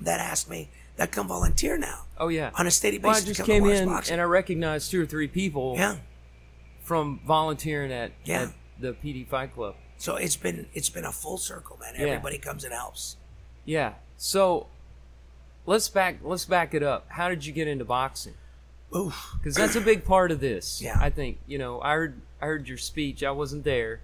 [0.00, 2.50] that ask me, that come volunteer now Oh yeah.
[2.54, 3.04] on a steady basis.
[3.04, 4.14] well, I just come came in Boxing.
[4.14, 5.96] and I recognized two or three people yeah.
[6.82, 8.42] from volunteering at, Yeah.
[8.42, 8.48] at
[8.80, 9.76] the PD Fight Club.
[9.98, 11.94] So it's been it's been a full circle, man.
[11.94, 12.06] Yeah.
[12.06, 13.16] Everybody comes and helps.
[13.64, 13.94] Yeah.
[14.16, 14.66] So
[15.66, 17.06] let's back let's back it up.
[17.10, 18.34] How did you get into boxing?
[18.94, 19.30] Oof.
[19.38, 20.80] Because that's a big part of this.
[20.82, 20.98] Yeah.
[21.00, 21.80] I think you know.
[21.80, 23.22] I heard I heard your speech.
[23.22, 24.00] I wasn't there,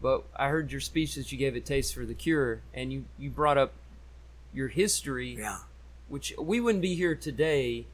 [0.00, 3.04] but I heard your speech that you gave at Taste for the Cure, and you
[3.18, 3.72] you brought up
[4.52, 5.58] your history, Yeah.
[6.08, 7.86] which we wouldn't be here today,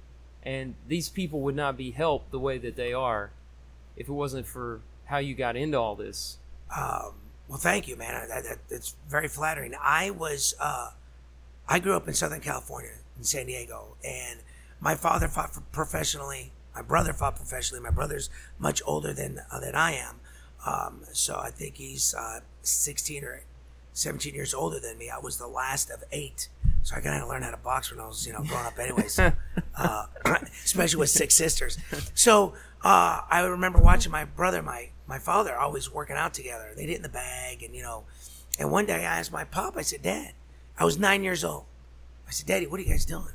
[0.43, 3.31] and these people would not be helped the way that they are,
[3.97, 6.39] if it wasn't for how you got into all this.
[6.75, 7.15] Um,
[7.49, 8.29] well, thank you, man.
[8.29, 9.75] That, that, that's very flattering.
[9.83, 10.91] I was, uh,
[11.69, 14.41] I grew up in Southern California, in San Diego, and
[14.81, 16.53] my father fought professionally.
[16.75, 17.83] My brother fought professionally.
[17.83, 20.21] My brother's much older than uh, than I am,
[20.67, 23.43] um, so I think he's uh, 16 or
[23.93, 25.09] 17 years older than me.
[25.09, 26.49] I was the last of eight,
[26.83, 28.79] so I kind of learned how to box when I was, you know, growing up
[28.79, 29.07] anyway.
[29.07, 29.33] So,
[29.77, 30.07] uh,
[30.65, 31.79] especially with six sisters.
[32.15, 36.73] So uh, I remember watching my brother, my my father, always working out together.
[36.77, 38.05] They'd hit in the bag, and you know.
[38.59, 39.77] And one day I asked my pop.
[39.77, 40.33] I said, "Dad,
[40.79, 41.65] I was nine years old.
[42.27, 43.34] I said, Daddy, what are you guys doing?"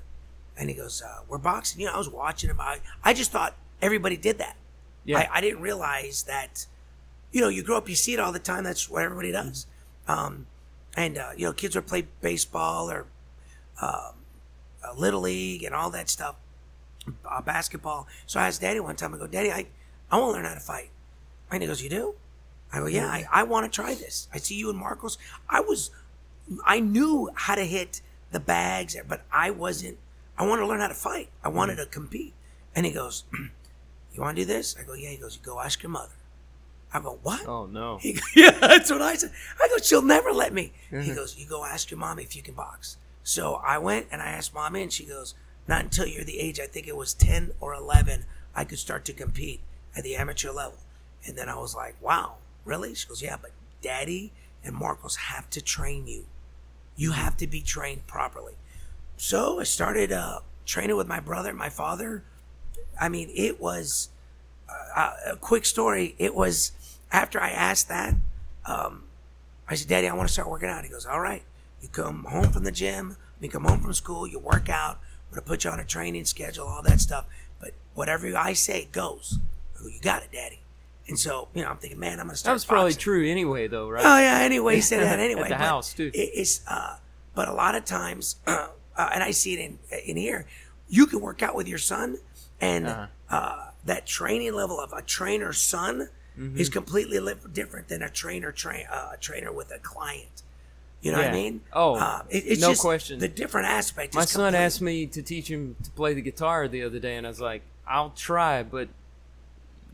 [0.60, 2.60] And he goes, uh, "We're boxing." You know, I was watching him.
[2.60, 4.58] I I just thought everybody did that.
[5.06, 5.20] Yeah.
[5.20, 6.66] I, I didn't realize that,
[7.32, 8.64] you know, you grow up, you see it all the time.
[8.66, 9.66] That's what everybody does.
[10.08, 10.48] Um,
[10.98, 13.06] and uh, you know, kids would play baseball or
[13.82, 14.14] um,
[14.84, 16.36] uh, little league and all that stuff,
[17.26, 18.08] uh, basketball.
[18.26, 19.14] So I asked Daddy one time.
[19.14, 19.68] I go, Daddy, I
[20.12, 20.90] I want to learn how to fight.
[21.52, 22.16] And he goes, You do?
[22.72, 24.28] I go, Yeah, I, I want to try this.
[24.34, 25.18] I see you and Marcos.
[25.50, 25.92] I was,
[26.66, 29.98] I knew how to hit the bags, but I wasn't.
[30.40, 31.30] I wanted to learn how to fight.
[31.44, 31.84] I wanted mm.
[31.84, 32.34] to compete.
[32.76, 33.26] And he goes,
[34.14, 34.76] You want to do this?
[34.80, 35.10] I go, Yeah.
[35.10, 36.14] He goes, You go ask your mother.
[36.92, 37.46] I go, What?
[37.48, 37.98] Oh no.
[38.02, 39.32] He goes, yeah, that's what I said.
[39.62, 40.72] I go, she'll never let me.
[40.90, 42.98] He goes, you go ask your mommy if you can box.
[43.24, 45.36] So I went and I asked mommy, and she goes,
[45.68, 48.26] not until you're the age, I think it was 10 or 11,
[48.56, 49.62] I could start to compete
[49.96, 50.80] at the amateur level.
[51.26, 52.96] And then I was like, wow, really?
[52.96, 54.32] She goes, yeah, but daddy
[54.64, 56.26] and Marcos have to train you.
[56.96, 58.56] You have to be trained properly.
[59.22, 62.24] So I started uh, training with my brother, my father.
[63.00, 64.08] I mean, it was
[64.96, 66.16] uh, a quick story.
[66.18, 66.72] It was
[67.12, 68.16] after I asked that,
[68.66, 69.04] um,
[69.68, 70.86] I said, Daddy, I want to start working out.
[70.86, 71.44] He goes, All right.
[71.82, 75.00] You come home from the gym, you come home from school, you work out.
[75.28, 77.26] I'm going to put you on a training schedule, all that stuff.
[77.60, 79.40] But whatever I say goes.
[79.78, 80.62] Go, You got it, Daddy.
[81.10, 82.52] And so, you know, I'm thinking, man, I'm going to start.
[82.52, 84.06] That was probably true anyway, though, right?
[84.06, 84.40] Oh yeah.
[84.44, 85.42] Anyway, he said that anyway.
[85.42, 86.10] At the but house, too.
[86.14, 86.98] It, it's uh,
[87.36, 88.68] but a lot of times, uh,
[89.00, 89.80] uh, and I see it in
[90.12, 90.42] in here.
[90.98, 92.18] You can work out with your son,
[92.62, 93.72] and uh Uh-huh.
[93.92, 96.58] that training level of a trainer son Mm-hmm.
[96.64, 100.38] is completely li- different than a trainer train uh, a trainer with a client.
[101.02, 101.56] You know what I mean?
[101.74, 103.20] Oh, Uh, it- it's no just question.
[103.20, 104.14] The different aspect.
[104.16, 107.16] My son complete- asked me to teach him to play the guitar the other day,
[107.18, 108.88] and I was like, "I'll try, but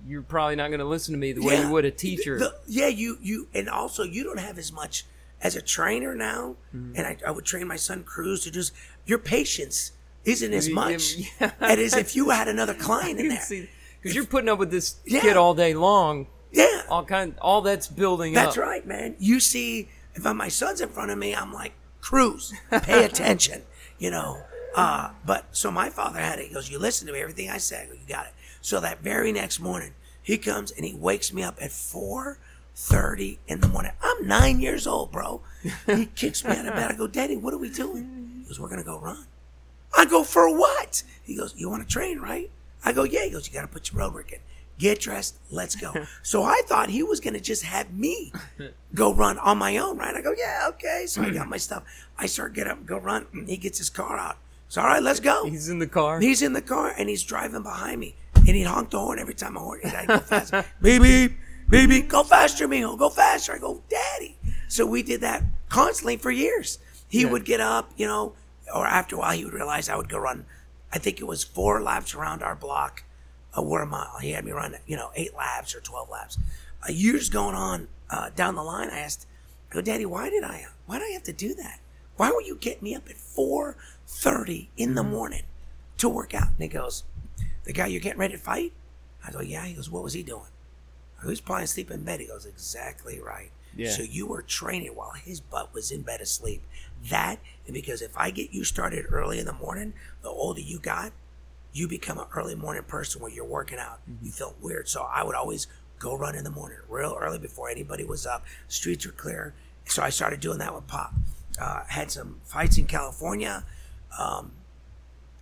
[0.08, 1.63] you're probably not going to listen to me the way Yeah.
[1.65, 5.06] you would a teacher." The- yeah, you you and also you don't have as much
[5.41, 6.56] as a trainer now.
[6.76, 6.94] Mm-hmm.
[6.96, 8.72] And I, I would train my son Cruz to just
[9.06, 9.91] your patience
[10.24, 11.52] isn't as much yeah.
[11.60, 13.44] as if you had another client in there.
[14.02, 15.22] because you're putting up with this Yeah.
[15.22, 16.28] kid all day long.
[16.52, 18.56] Yeah, All kind, all that's building that's up.
[18.56, 19.15] That's right, man.
[19.20, 23.63] You see, if my son's in front of me, I'm like Cruz, pay attention,
[24.00, 24.41] you know.
[24.76, 26.48] Uh, but so my father had it.
[26.48, 29.32] He goes, "You listen to me, everything I go, you got it." So that very
[29.34, 32.39] next morning, he comes and he wakes me up at four
[32.74, 33.91] thirty in the morning.
[34.02, 35.41] I'm nine years old, bro.
[35.88, 36.91] He kicks me out of bed.
[36.91, 39.25] I go, "Daddy, what are we doing?" He goes, "We're gonna go run."
[39.97, 42.51] I go, "For what?" He goes, "You want to train, right?"
[42.84, 44.39] I go, "Yeah." He goes, "You got to put your road work in.
[44.77, 45.36] Get dressed.
[45.49, 48.31] Let's go." so I thought he was gonna just have me
[48.93, 50.15] go run on my own, right?
[50.15, 51.84] I go, "Yeah, okay." So I got my stuff.
[52.19, 53.25] I start get up, go run.
[53.34, 54.38] Mm, he gets his car out.
[54.69, 55.45] So all right, let's go.
[55.45, 56.19] He's in the car.
[56.19, 58.15] He's in the car and he's driving behind me.
[58.36, 59.81] And he'd honk the horn every time I horn.
[59.84, 60.51] I'd go fast.
[60.81, 61.31] beep, beep,
[61.69, 62.08] beep, beep.
[62.08, 62.97] Go faster, mijo.
[62.97, 63.53] Go faster.
[63.53, 64.38] I go, Daddy.
[64.67, 66.79] So we did that constantly for years.
[67.08, 67.30] He Yeah.
[67.32, 68.34] would get up, you know,
[68.74, 70.46] or after a while he would realize I would go run.
[70.91, 73.04] I think it was four laps around our block,
[73.54, 74.18] a quarter mile.
[74.22, 76.38] He had me run, you know, eight laps or 12 laps.
[76.88, 79.28] Uh, years going on uh, down the line, I asked,
[79.70, 81.80] go, Daddy, why did I, why did I have to do that?
[82.18, 85.44] Why would you get me up at 4.30 in the morning
[85.98, 86.50] to work out?
[86.50, 87.04] And he goes,
[87.65, 88.74] the guy you're getting ready to fight?
[89.26, 89.65] I go, yeah.
[89.65, 90.48] He goes, what was he doing?
[91.18, 92.20] Who's probably asleep in bed.
[92.20, 93.50] He goes, exactly right.
[93.76, 93.92] Yeah.
[93.92, 96.64] So you were training while his butt was in bed asleep.
[97.10, 100.80] That, and because if I get you started early in the morning, the older you
[100.80, 101.12] got,
[101.74, 104.00] you become an early morning person where you're working out.
[104.24, 104.88] You feel weird.
[104.88, 105.68] So I would always
[106.00, 108.46] go run in the morning real early before anybody was up.
[108.68, 109.54] Streets were clear.
[109.86, 111.14] So I started doing that with Pop.
[111.60, 113.66] Uh, had some fights in California.
[114.18, 114.54] Um,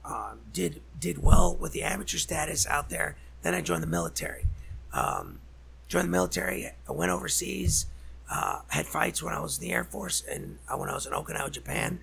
[0.06, 3.16] um, did did well with the amateur status out there.
[3.42, 4.46] Then I joined the military.
[4.92, 5.40] Um,
[5.88, 6.72] joined the military.
[6.88, 7.86] I went overseas.
[8.30, 11.06] Uh, had fights when I was in the Air Force and uh, when I was
[11.06, 12.00] in Okinawa, Japan,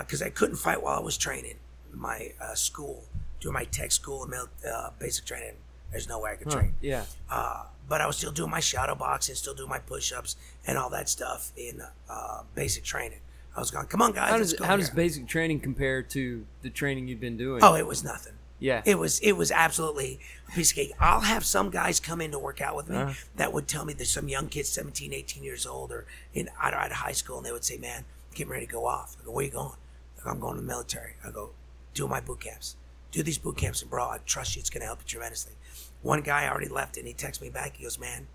[0.00, 1.56] because I couldn't fight while I was training
[1.92, 3.04] my uh, school,
[3.40, 5.54] doing my tech school and uh, basic training.
[5.90, 6.74] There's no way I could Huh, train.
[6.80, 7.04] yeah.
[7.30, 10.90] Uh, but I was still doing my shadow boxing, still doing my push-ups and all
[10.90, 13.18] that stuff in uh, basic training.
[13.56, 14.30] I was going, come on, guys.
[14.30, 17.62] How let's does go how does basic training compare to the training you've been doing?
[17.64, 18.34] Oh, it was nothing.
[18.60, 18.82] Yeah.
[18.84, 20.92] It was it was absolutely a piece of cake.
[21.00, 23.14] I'll have some guys come in to work out with me Uh-huh.
[23.36, 26.74] that would tell me there's some young kids, 17, 18 years old, or in out
[26.74, 29.24] of high school, and they would say, "Man, I'm getting ready to go off." I
[29.24, 29.76] go, "Where you going?"
[30.20, 31.50] I go, "I'm going to the military." I go,
[31.94, 32.76] "Do my boot camps.
[33.10, 34.60] Do these boot camps, and bro, I trust you.
[34.60, 35.54] It's going to help you tremendously."
[36.02, 37.76] One guy already left, and he texts me back.
[37.76, 38.26] He goes, "Man,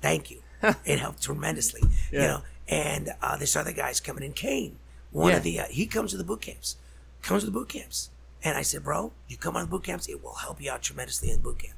[0.00, 0.42] thank you.
[0.84, 4.78] it helped tremendously." You know, and uh, this other guy's coming in, Kane.
[5.10, 5.36] One Yeah.
[5.38, 6.76] of the uh, he comes to the boot camps,
[7.22, 8.10] comes to the boot camps,
[8.44, 10.08] and I said, "Bro, you come on the boot camps.
[10.08, 11.74] It will help you out tremendously in boot camp."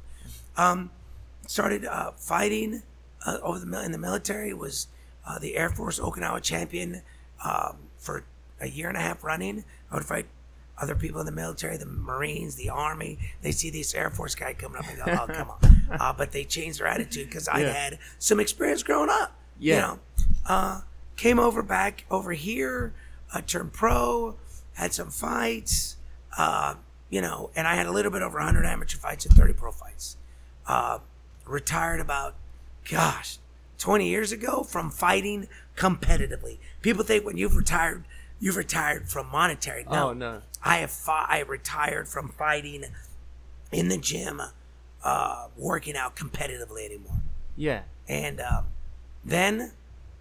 [0.57, 0.91] Um,
[1.47, 2.83] started uh, fighting
[3.25, 4.53] uh, over the in the military.
[4.53, 4.89] Was
[5.27, 7.03] uh, the Air Force Okinawa champion
[7.45, 8.25] um, for
[8.61, 9.65] a year and a half running.
[9.91, 10.27] I would fight
[10.79, 13.19] other people in the military, the Marines, the Army.
[13.43, 16.33] They see this Air Force guy coming up and go, "Oh, come on!" Uh, but
[16.33, 17.73] they changed their attitude because I Yeah.
[17.73, 19.33] had some experience growing up.
[19.59, 19.75] Yeah.
[19.75, 19.99] You know,
[20.47, 20.81] uh,
[21.17, 22.93] came over back over here,
[23.33, 24.35] uh, turned pro,
[24.75, 25.96] had some fights.
[26.37, 26.75] Uh,
[27.11, 29.71] you know, and I had a little bit over 100 amateur fights and 30 pro
[29.73, 30.17] fights.
[30.67, 30.99] Uh,
[31.47, 32.35] retired about,
[32.91, 33.39] gosh,
[33.79, 35.47] 20 years ago from fighting
[35.77, 36.59] competitively.
[36.83, 38.05] People think when you've retired,
[38.41, 39.85] you've retired from monetary.
[39.91, 40.43] No, Oh, no.
[40.65, 42.85] I have fought, I retired from fighting
[43.71, 44.43] in the gym,
[45.05, 47.21] uh, working out competitively anymore.
[47.57, 47.83] yeah.
[48.09, 48.67] And um,
[49.25, 49.73] then,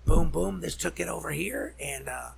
[0.06, 1.74] boom, boom, this took it over here.
[1.80, 2.30] And, uh,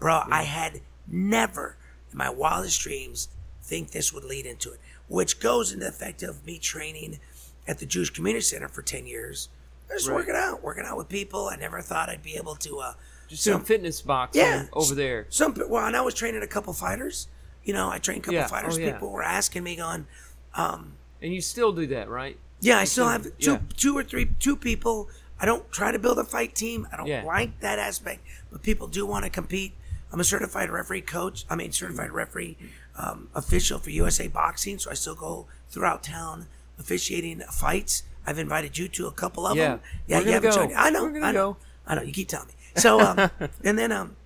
[0.00, 1.76] bro, I had never
[2.16, 3.28] my wildest dreams
[3.62, 7.20] think this would lead into it, which goes into the effect of me training
[7.68, 9.48] at the Jewish Community Center for 10 years.
[9.90, 10.16] Just Right.
[10.16, 11.48] working out, working out with people.
[11.48, 12.78] I never thought I'd be able to.
[12.80, 12.94] Uh,
[13.28, 14.66] Just some- fitness box Yeah.
[14.72, 15.26] over there.
[15.30, 17.28] some well, and I was training a couple fighters.
[17.64, 18.46] You know, I trained a couple Yeah.
[18.46, 18.76] fighters.
[18.76, 18.92] Oh, yeah.
[18.92, 20.06] People were asking me, going,
[20.54, 22.38] um, And you still do that, right?
[22.60, 23.58] yeah, I still have two, yeah.
[23.76, 25.10] two or three, two people.
[25.38, 26.88] I don't try to build a fight team.
[26.92, 29.74] I don't like that aspect, but people do want to compete.
[30.16, 31.44] I'm a certified referee coach.
[31.50, 32.56] I mean, certified referee
[32.96, 36.46] um, official for USA Boxing, so I still go throughout town
[36.78, 38.02] officiating fights.
[38.26, 39.68] I've invited you to a couple of Yeah.
[39.68, 39.80] them.
[40.06, 40.74] Yeah, We're you gonna haven't go.
[40.74, 41.02] I know.
[41.04, 41.52] We're gonna I know.
[41.52, 41.56] go.
[41.86, 42.00] I know.
[42.02, 42.54] You keep telling me.
[42.76, 43.30] So, um,
[43.62, 44.16] and then, um,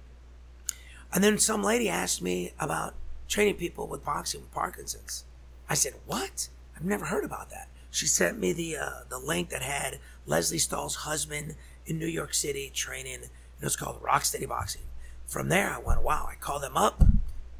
[1.12, 2.94] and then some lady asked me about
[3.26, 5.24] training people with boxing with Parkinson's.
[5.68, 6.50] I said, "What?
[6.76, 10.58] I've never heard about that." She sent me the uh, the link that had Lesley
[10.58, 13.22] Stahl's husband in New York City training.
[13.24, 14.82] It was called Rocksteady Boxing.
[15.30, 17.02] From there, I went, "Wow!" I called them up.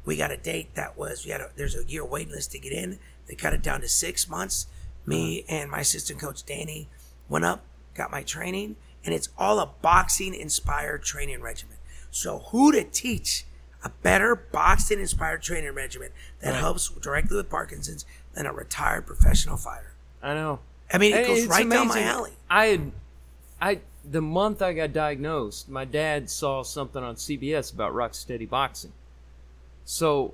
[0.05, 2.59] We got a date that was we had a, there's a year waiting list to
[2.59, 2.99] get in.
[3.27, 4.67] They cut it down to six months.
[5.05, 6.89] Me and my assistant coach Danny
[7.29, 7.63] went up,
[7.95, 11.77] got my training, and it's all a boxing inspired training regimen.
[12.11, 13.45] So who to teach
[13.83, 16.09] a better boxing inspired training regimen
[16.41, 16.59] that Right.
[16.59, 19.93] helps directly with Parkinson's than a retired professional fighter?
[20.21, 20.59] I know.
[20.93, 22.03] I mean, it And goes right down my amazing.
[22.03, 22.31] alley.
[22.49, 22.81] I
[23.61, 28.93] I the month I got diagnosed, my dad saw something on CBS about Rocksteady Boxing.
[29.85, 30.33] So,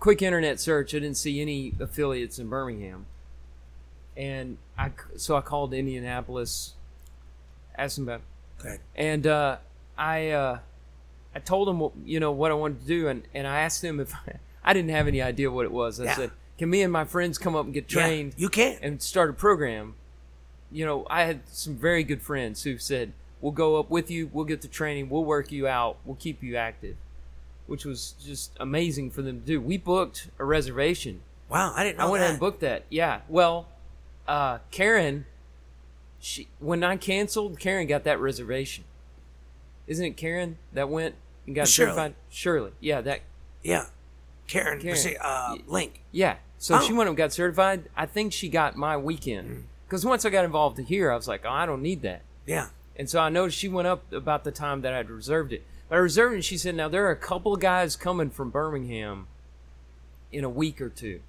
[0.00, 3.06] quick internet search, I didn't see any affiliates in Birmingham,
[4.16, 6.74] and I so I called Indianapolis,
[7.76, 8.20] asked them about,
[8.60, 8.78] Okay.
[8.96, 9.56] and uh,
[9.96, 10.58] I uh,
[11.34, 13.82] I told him what, you know what I wanted to do, and, and I asked
[13.82, 14.12] him if
[14.64, 16.00] I didn't have any idea what it was.
[16.00, 16.16] I Yeah.
[16.16, 18.78] said, "Can me and my friends come up and get Yeah, trained?" you can.
[18.82, 19.94] and start a program,
[20.70, 24.28] you know, I had some very good friends who said, "We'll go up with you.
[24.32, 25.08] We'll get the training.
[25.08, 25.96] We'll work you out.
[26.04, 26.96] We'll keep you active,"
[27.66, 29.60] which was just amazing for them to do.
[29.60, 31.20] We booked a reservation.
[31.48, 32.24] Wow, I didn't know I went that.
[32.24, 32.84] ahead and booked that.
[32.90, 33.20] Yeah.
[33.28, 33.68] Well,
[34.26, 35.24] uh, Karen,
[36.20, 38.84] she when I canceled, Karen got that reservation.
[39.86, 41.14] Isn't it Karen that went
[41.46, 41.90] and got Shirley.
[41.92, 42.14] certified?
[42.28, 42.72] Shirley.
[42.80, 43.00] Yeah.
[43.00, 43.20] That.
[43.62, 43.86] yeah,
[44.46, 44.96] Karen, Karen.
[44.96, 46.02] say, uh, Link.
[46.12, 46.36] Yeah.
[46.58, 46.80] So Oh.
[46.80, 47.88] she went and got certified.
[47.96, 49.64] I think she got my weekend.
[49.88, 52.20] Because once I got involved here, I was like, oh, I don't need that.
[52.46, 55.64] Yeah, And so I noticed she went up about the time that I'd reserved it.
[55.88, 58.30] But I reserved it, and she said, now there are a couple of guys coming
[58.30, 59.26] from Birmingham
[60.30, 61.20] in a week or two.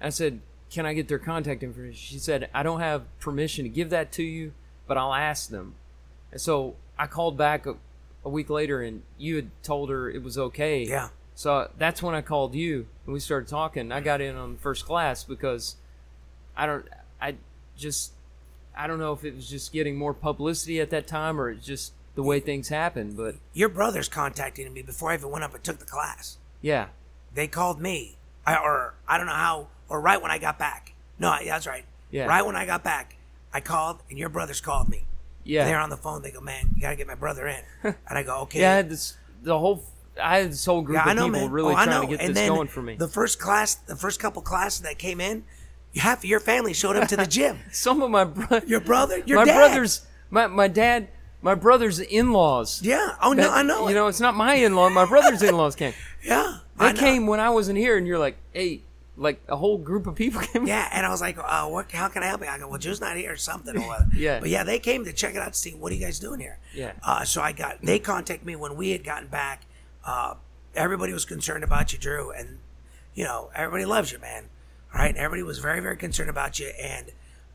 [0.00, 1.96] I said, can I get their contact information?
[1.96, 4.52] She said, I don't have permission to give that to you,
[4.86, 5.74] but I'll ask them.
[6.32, 7.76] And so I called back a,
[8.24, 10.84] a week later, and you had told her it was okay.
[10.84, 11.08] yeah.
[11.34, 13.92] So that's when I called you and we started talking.
[13.92, 15.76] I got in on first class because
[16.54, 16.86] I don't,
[17.18, 17.36] I
[17.80, 18.12] just,
[18.76, 21.66] I don't know if it was just getting more publicity at that time or it's
[21.66, 23.12] just the way things happen.
[23.12, 26.38] But Your brother's contacting me before I even went up and took the class.
[26.60, 26.88] yeah,
[27.34, 28.16] they called me,
[28.46, 30.94] I, or I don't know how, or right when I got back.
[31.18, 31.84] No, that's right.
[32.10, 32.26] Yeah.
[32.26, 33.16] Right when I got back,
[33.52, 35.04] I called, and your brothers called me.
[35.44, 35.64] Yeah.
[35.64, 36.22] They're on the phone.
[36.22, 37.62] They go, man, you gotta get my brother in.
[37.84, 38.60] and I go, okay.
[38.60, 39.84] Yeah, I had this the whole.
[40.20, 41.50] I had this whole group Yeah, I of know, people man.
[41.50, 42.02] really Oh, I trying know.
[42.02, 42.96] to get and this then going for me.
[42.96, 45.44] The first class, the first couple classes that came in,
[45.96, 47.58] half of your family showed up to the gym.
[47.72, 49.56] Some of my bro- Your brother, your my dad.
[49.56, 51.08] brothers, my my dad,
[51.42, 52.82] my brother's in-laws.
[52.82, 53.16] Yeah.
[53.22, 53.84] Oh no, That- I know.
[53.84, 53.94] You it.
[53.94, 54.88] know, it's not my in-law.
[54.90, 55.94] My brother's in-laws came.
[56.22, 56.58] Yeah.
[56.78, 58.82] They came when I wasn't here, and you're like, hey,
[59.16, 60.66] like a whole group of people came.
[60.66, 61.90] Yeah, and I was like, uh, "What?
[61.92, 64.10] How can I help you?" I go, "Well, Drew's not here, or something." Or whatever.
[64.14, 64.38] Yeah.
[64.40, 66.40] But yeah, they came to check it out to see what are you guys doing
[66.40, 66.58] here.
[66.74, 66.92] Yeah.
[67.02, 69.62] Uh, so I got they contacted me when we had gotten back.
[70.04, 70.34] Uh,
[70.74, 72.58] everybody was concerned about you, Drew, and
[73.14, 74.44] you know everybody loves you, man.
[74.92, 77.12] All right, everybody was very very concerned about you, and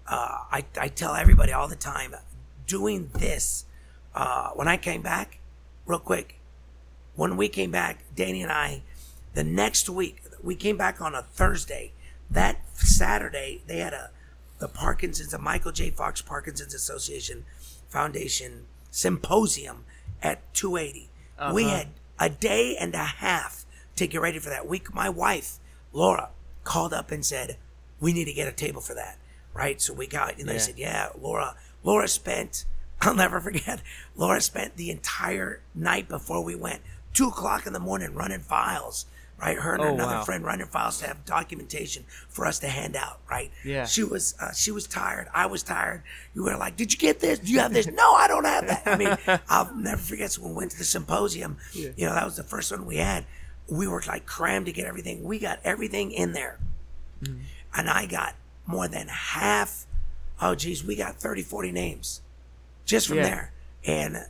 [0.07, 2.15] uh, I I tell everybody all the time,
[2.67, 3.65] doing this.
[4.13, 5.39] Uh, when I came back,
[5.85, 6.39] real quick,
[7.15, 8.83] when we came back, Danny and I,
[9.33, 11.91] the next week, we came back on a Thursday.
[12.31, 14.09] That Saturday, they had a
[14.59, 15.89] the Parkinson's, the Michael J.
[15.89, 17.43] Fox Parkinson's Association
[17.89, 19.83] Foundation symposium
[20.23, 21.09] at 280.
[21.53, 21.75] We Uh-huh.
[21.75, 23.65] had a day and a half
[23.97, 24.93] to get ready for that week.
[24.93, 25.59] My wife,
[25.91, 26.29] Laura,
[26.65, 27.57] called up and said,
[28.01, 29.17] "We need to get a table for that."
[29.53, 29.81] Right?
[29.81, 30.59] So we got, and they Yeah.
[30.59, 32.65] said, "Yeah." Laura, Laura spent.
[33.01, 33.81] I'll never forget.
[34.15, 36.81] Laura spent the entire night before we went,
[37.13, 39.05] two o'clock in the morning, running files.
[39.37, 40.23] Right, her and Oh, another wow.
[40.23, 43.19] friend running files to have documentation for us to hand out.
[43.29, 43.51] Right.
[43.65, 43.85] Yeah.
[43.85, 45.27] She was uh, she was tired.
[45.33, 46.03] I was tired.
[46.33, 47.39] You were like, "Did you get this?
[47.39, 48.83] Do you have this?" no, I don't have that.
[48.87, 49.17] I mean,
[49.49, 50.31] I'll never forget.
[50.31, 51.89] So when we went to the symposium, Yeah.
[51.97, 53.25] you know, that was the first one we had.
[53.69, 55.23] We were like crammed to get everything.
[55.23, 56.59] We got everything in there,
[57.23, 57.39] Mm-hmm.
[57.75, 59.85] and I got more than half.
[60.41, 62.21] Oh, geez, we got 30, 40 names
[62.85, 63.23] just from Yeah.
[63.23, 63.51] there.
[63.85, 64.25] And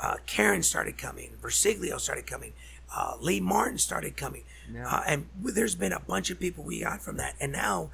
[0.00, 1.32] uh, Karen started coming.
[1.42, 2.52] Versiglio started coming.
[2.94, 4.44] Uh, Lee Martin started coming.
[4.72, 4.86] Yeah.
[4.88, 7.34] Uh, and there's been a bunch of people we got from that.
[7.40, 7.90] And now,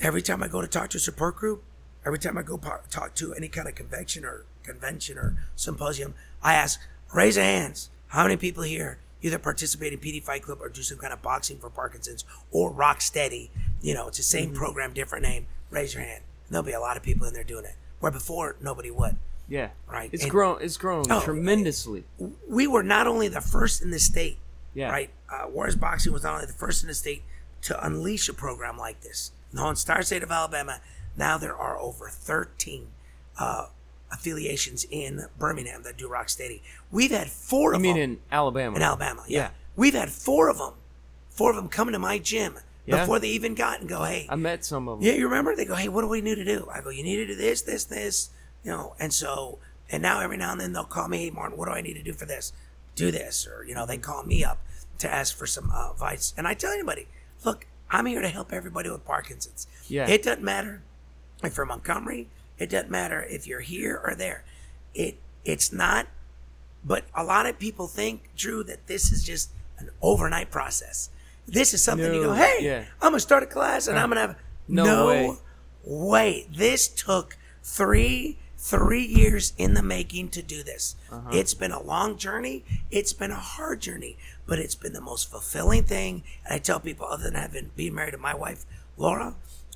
[0.00, 1.62] every time I go to talk to a support group,
[2.06, 6.14] every time I go par- talk to any kind of convention or convention or symposium,
[6.42, 6.80] I ask,
[7.12, 7.90] raise your hands.
[8.08, 11.22] How many people here either participate in PD Fight Club or do some kind of
[11.22, 13.50] boxing for Parkinson's or Rock Steady?
[13.80, 15.46] You know, it's the same program, different name.
[15.70, 16.22] Raise your hand.
[16.50, 17.74] There'll be a lot of people in there doing it.
[18.00, 19.16] Where before, nobody would.
[19.48, 19.70] Yeah.
[19.90, 20.10] Right.
[20.12, 20.60] It's And- grown.
[20.62, 22.04] It's grown Oh, tremendously.
[22.48, 24.38] we were not only the first in the state,
[24.74, 24.90] Yeah.
[24.90, 25.10] right?
[25.30, 27.22] Uh, Juarez Boxing was not only the first in the state
[27.62, 29.32] to unleash a program like this.
[29.52, 30.80] Now, in Star State of Alabama,
[31.16, 32.88] now there are over 13
[33.38, 33.66] uh,
[34.14, 36.62] affiliations in Birmingham that do Rock Steady.
[36.90, 38.76] We've had four I of mean, them in Alabama.
[38.76, 39.24] in Alabama.
[39.28, 39.38] Yeah.
[39.40, 39.50] Yeah.
[39.76, 40.74] We've had four of them,
[41.30, 43.00] four of them coming to my gym Yeah.
[43.00, 45.06] before they even got and go, hey, I met some of them.
[45.06, 45.54] yeah, you remember?
[45.56, 46.68] They go, hey, what do we need to do?
[46.72, 48.30] I go, you need to do this, this, this,
[48.62, 48.94] you know.
[49.00, 49.58] And so,
[49.90, 51.94] and now every now and then they'll call me, hey, Martin, what do I need
[51.94, 52.52] to do for this?
[52.94, 54.58] Do this, or you know, they call me up
[54.98, 56.32] to ask for some uh, advice.
[56.36, 57.08] And I tell anybody,
[57.44, 59.66] look, I'm here to help everybody with Parkinson's.
[59.88, 60.08] Yeah.
[60.08, 60.82] It doesn't matter
[61.42, 62.28] if you're Montgomery.
[62.58, 64.44] It doesn't matter if you're here or there.
[64.94, 66.06] It it's not.
[66.84, 71.10] But a lot of people think, Drew, that this is just an overnight process.
[71.46, 72.84] This is something you go, hey, yeah.
[73.00, 74.36] I'm gonna start a class and I'm gonna have
[74.68, 75.36] No way.
[75.84, 76.46] way.
[76.54, 80.96] This took three three years in the making to do this.
[81.12, 81.28] Uh-huh.
[81.34, 82.64] It's been a long journey.
[82.90, 86.22] It's been a hard journey, but it's been the most fulfilling thing.
[86.46, 88.64] And I tell people, other than having being married to my wife
[88.96, 89.34] Laura,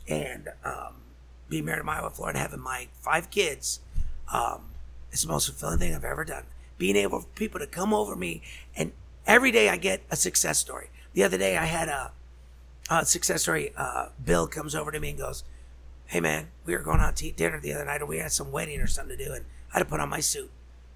[0.08, 0.94] and um,
[1.48, 3.80] being married to my wife Laura, and having my five kids,
[4.32, 4.70] um,
[5.10, 6.44] it's the most fulfilling thing I've ever done.
[6.76, 8.42] Being able for people to come over me,
[8.76, 8.92] and
[9.26, 10.90] every day I get a success story.
[11.14, 12.12] The other day I had a
[12.90, 13.72] uh, success story.
[13.76, 15.44] Uh, Bill comes over to me and goes,
[16.06, 18.32] "Hey man, we were going out to eat dinner the other night, or we had
[18.32, 20.50] some wedding or something to do, and I had to put on my suit."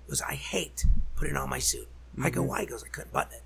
[0.07, 0.85] He goes, "I hate
[1.17, 1.88] putting on my suit."
[2.23, 3.42] I go, "Why?" He goes, "I couldn't button it.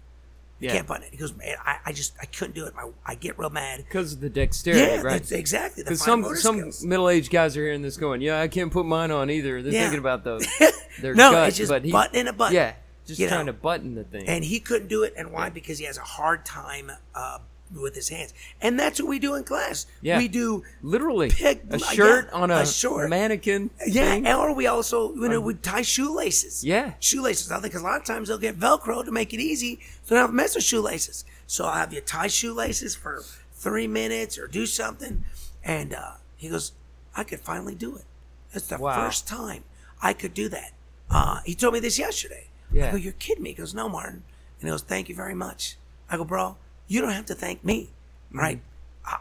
[0.59, 0.75] You Yeah.
[0.77, 2.75] can't button it." He goes, "Man, I, I just I couldn't do it.
[2.75, 5.13] My, I get real mad." Because of the dexterity, Yeah, right?
[5.15, 5.83] that's exactly.
[5.83, 9.31] Because some some middle-aged guys are hearing this going, "Yeah, I can't put mine on
[9.31, 9.81] either." They're Yeah.
[9.83, 10.47] thinking about those.
[11.01, 12.55] Their no, it's just but he, buttoning a button.
[12.55, 12.73] Yeah,
[13.07, 13.33] just you know.
[13.35, 14.27] trying to button the thing.
[14.29, 17.39] and he couldn't do it and why because he has a hard time uh,
[17.75, 18.33] with his hands
[18.63, 20.19] and that's what we do in class Yeah.
[20.19, 23.11] we do Literally, pick- a yeah, shirt on a, a short.
[23.11, 23.71] mannequin.
[23.87, 24.27] yeah thing.
[24.29, 26.93] or we also you know we tie shoelaces Yeah.
[27.01, 30.15] shoelaces i think a lot of times they'll get velcro to make it easy so
[30.15, 33.87] they don't have to mess with shoelaces so i'll have you tie shoelaces for three
[33.87, 35.25] minutes or do something
[35.65, 36.73] and uh, he goes
[37.17, 38.05] i could finally do it
[38.53, 38.95] that's the Wow.
[39.05, 39.65] first time
[40.03, 40.73] i could do that
[41.11, 42.89] uh, he told me this yesterday Yeah.
[42.89, 43.51] I go, you're kidding me.
[43.51, 44.25] He goes, no, Martin.
[44.61, 45.77] And he goes, thank you very much.
[46.11, 46.57] I go, bro,
[46.89, 47.91] you don't have to thank me,
[48.31, 48.39] Mm-hmm.
[48.41, 48.61] right?
[49.05, 49.19] I,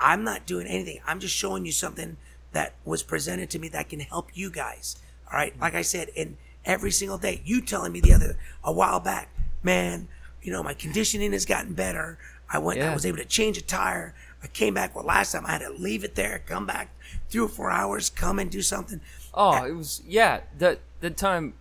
[0.00, 0.98] I'm not doing anything.
[1.06, 2.16] I'm just showing you something
[2.52, 4.96] that was presented to me that can help you guys.
[5.30, 5.54] All right.
[5.60, 9.28] Like I said, in every single day, you telling me the other, a while back,
[9.62, 10.08] man,
[10.42, 12.18] you know, my conditioning has gotten better.
[12.50, 14.14] I went, I was able to change a tire.
[14.42, 14.94] I came back.
[14.94, 16.90] Well, last time I had to leave it there, come back
[17.28, 19.00] three or four hours, come and do something.
[19.34, 20.40] Oh, it was yeah.
[20.58, 21.54] That that time,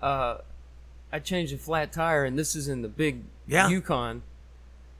[0.00, 0.38] uh,
[1.12, 3.68] I changed a flat tire, and this is in the big Yeah.
[3.68, 4.22] Yukon.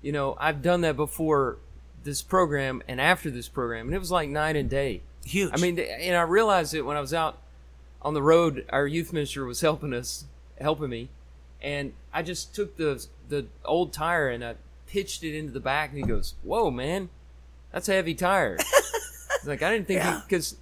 [0.00, 1.58] You know, I've done that before
[2.02, 5.02] this program and after this program, and it was like night and day.
[5.24, 5.50] Huge.
[5.54, 7.38] I mean, and I realized it when I was out
[8.00, 8.64] on the road.
[8.70, 10.24] Our youth minister was helping us,
[10.60, 11.08] helping me,
[11.62, 14.56] and I just took the the old tire and I
[14.86, 17.08] pitched it into the back, and he goes, "Whoa, man,
[17.72, 18.58] that's a heavy tire."
[19.44, 20.20] Like I didn't think Yeah.
[20.26, 20.56] because.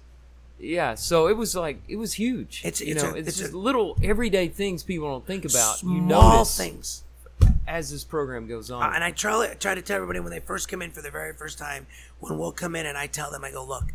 [0.63, 2.61] Yeah, so it was like it was huge.
[2.63, 5.43] It's- you it's know, a- it's, it's just a- little everyday things people don't think
[5.43, 5.77] about.
[5.79, 7.03] small you notice things.
[7.67, 8.81] as this program goes on.
[8.83, 11.01] Uh, and I try, I try to tell everybody when they first come in for
[11.01, 11.87] the very first time,
[12.19, 13.85] when we'll come in and I tell them, I go, look,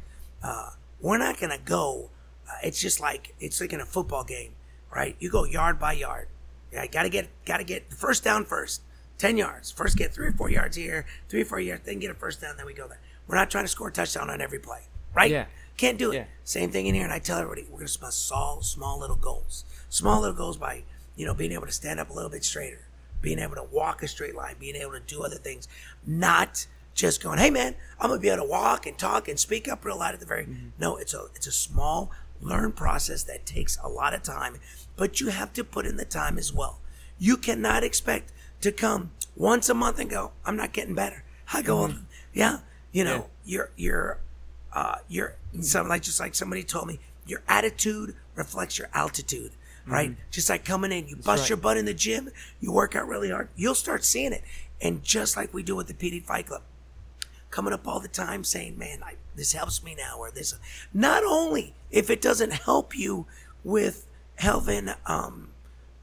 [0.42, 2.10] uh, we're not going to go.
[2.48, 4.52] Uh, it's just like, it's like in a football game,
[4.94, 5.14] right?
[5.20, 6.26] You go yard by yard.
[6.72, 8.82] Yeah, got to get, got to get the first down first.
[9.18, 9.70] 10 yards.
[9.70, 12.40] First get three or four yards here, three or four yards, then get a first
[12.40, 13.00] down, then we go there.
[13.26, 14.82] We're not trying to score a touchdown on every play,
[15.14, 15.30] right?
[15.30, 15.46] Yeah.
[15.76, 16.16] Can't do it.
[16.16, 16.24] Yeah.
[16.44, 19.64] Same thing in here, and I tell everybody we're going to small, small little goals.
[19.88, 20.82] Small little goals by
[21.16, 22.86] you know being able to stand up a little bit straighter,
[23.20, 25.68] being able to walk a straight line, being able to do other things,
[26.06, 29.68] not just going, "Hey man, I'm gonna be able to walk and talk and speak
[29.68, 30.68] up real loud at the very." Mm-hmm.
[30.78, 32.10] No, it's a it's a small
[32.40, 34.58] learn process that takes a lot of time,
[34.96, 36.78] but you have to put in the time as well.
[37.18, 41.62] You cannot expect to come once a month and go, "I'm not getting better." I
[41.62, 42.58] go, on, "Yeah,
[42.92, 44.18] you know, you're you're
[44.72, 49.52] uh, your some like just like somebody told me, your attitude reflects your altitude,
[49.86, 50.16] right?
[50.30, 51.40] Just like coming in, you bust Mm-hmm.
[51.40, 51.48] right.
[51.48, 52.30] your butt in the gym,
[52.60, 54.42] you work out really hard, you'll start seeing it.
[54.80, 56.62] And just like we do with the PD Fight Club,
[57.50, 60.54] coming up all the time saying, "Man, I, this helps me now," or this.
[60.92, 63.26] Not only if it doesn't help you
[63.64, 64.06] with
[64.36, 65.48] having um,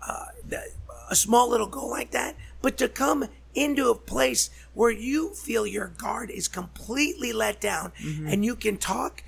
[0.06, 0.70] uh, the,
[1.10, 3.26] a small little goal like that, but to come
[3.56, 7.92] into a place where you feel your guard is completely let down
[8.28, 9.24] and you can talk.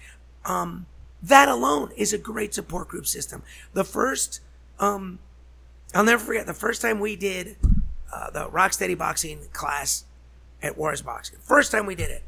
[0.45, 0.87] Um,
[1.21, 3.43] that alone is a great support group system.
[3.73, 4.41] The first,
[4.79, 5.19] um,
[5.93, 7.57] I'll never forget the first time we did
[8.13, 10.05] uh, the Rock Steady boxing class
[10.61, 11.37] at Juarez Boxing.
[11.41, 12.23] First time we did it.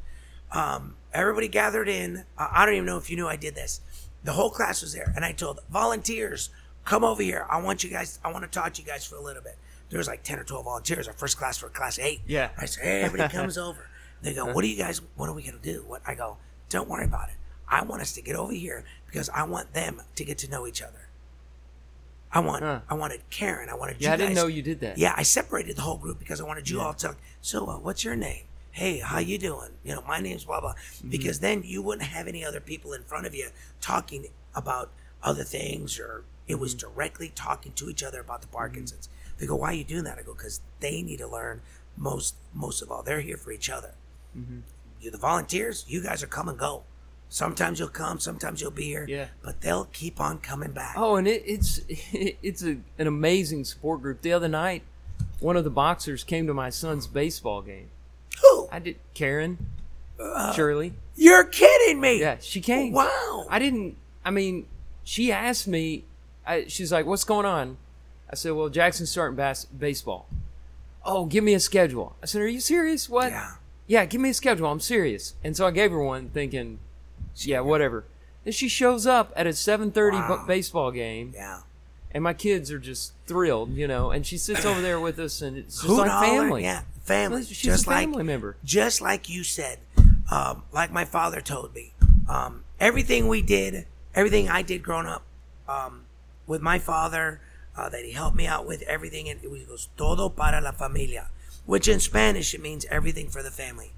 [0.51, 2.25] Um, everybody gathered in.
[2.37, 3.81] Uh, I don't even know if you knew I did this.
[4.23, 6.49] The whole class was there, and I told volunteers,
[6.87, 7.45] "Come over here.
[7.49, 8.19] I want you guys.
[8.25, 9.57] I want to talk to you guys for a little bit."
[9.89, 11.07] There was like ten or twelve volunteers.
[11.07, 12.21] Our first class for class eight.
[12.25, 12.49] Yeah.
[12.57, 13.87] I said, "Hey, everybody comes over."
[14.21, 15.01] They go, "What are you guys?
[15.15, 16.37] What are we gonna do?" What I go,
[16.69, 17.35] "Don't worry about it.
[17.69, 20.65] I want us to get over here because I want them to get to know
[20.65, 21.09] each other.
[22.31, 22.81] I want, Huh.
[22.89, 23.69] I wanted Karen.
[23.69, 24.97] I wanted yeah, you I didn't guys- know you did that.
[24.97, 27.17] yeah, I separated the whole group because I wanted you all to talk.
[27.41, 28.43] So, uh, what's your name?
[28.71, 29.71] Hey, how you doing?
[29.83, 30.73] You know, my name's blah blah.
[30.73, 31.09] Mm-hmm.
[31.09, 33.49] Because then you wouldn't have any other people in front of you
[33.81, 34.91] talking about
[35.23, 36.93] other things, or it was Mm-hmm.
[36.93, 39.09] directly talking to each other about the Parkinson's.
[39.37, 41.61] They go, "Why are you doing that?" I go, "Because they need to learn
[41.95, 43.03] most most of all.
[43.03, 43.93] They're here for each other.
[44.37, 44.59] Mm-hmm.
[45.01, 46.83] You, the volunteers, you guys are come and go.
[47.29, 49.05] Sometimes you'll come, sometimes you'll be here.
[49.07, 49.27] Yeah.
[49.43, 50.95] but they'll keep on coming back.
[50.97, 54.21] Oh, and it, it's it's a, an amazing support group.
[54.21, 54.83] The other night,
[55.39, 57.89] one of the boxers came to my son's baseball game.
[58.41, 58.69] Who?
[58.71, 59.57] I did Karen,
[60.19, 60.93] Uh, Shirley.
[61.15, 62.19] You're kidding me?
[62.21, 62.93] Yeah, she came.
[62.93, 63.45] Wow.
[63.49, 63.97] I didn't.
[64.23, 64.65] I mean,
[65.03, 66.05] she asked me.
[66.47, 67.77] I, she's like, "What's going on?"
[68.31, 70.27] I said, "Well, Jackson's starting bas- baseball."
[71.05, 72.15] Oh, give me a schedule.
[72.21, 73.09] I said, "Are you serious?
[73.09, 73.55] What?" Yeah.
[73.85, 74.67] Yeah, give me a schedule.
[74.69, 75.33] I'm serious.
[75.43, 76.79] And so I gave her one, thinking,
[77.35, 78.03] "Yeah, whatever."
[78.43, 80.37] Then she shows up at a 7:30 Wow.
[80.41, 81.61] bu- baseball game, Yeah.
[82.11, 84.11] and my kids are just thrilled, you know.
[84.11, 86.63] And she sits over there with us, and it's just Hoot like holler, family.
[86.63, 87.43] Yeah, family.
[87.45, 88.57] She's just a family like, member.
[88.63, 89.79] Just like you said,
[90.31, 91.93] um, like my father told me,
[92.27, 93.85] um, everything we did,
[94.15, 95.23] everything I did growing up,
[95.69, 96.03] um,
[96.47, 97.39] with my father,
[97.75, 101.27] uh, that he helped me out with everything, and it was todo para la familia,
[101.65, 103.93] which in Spanish it means everything for the family,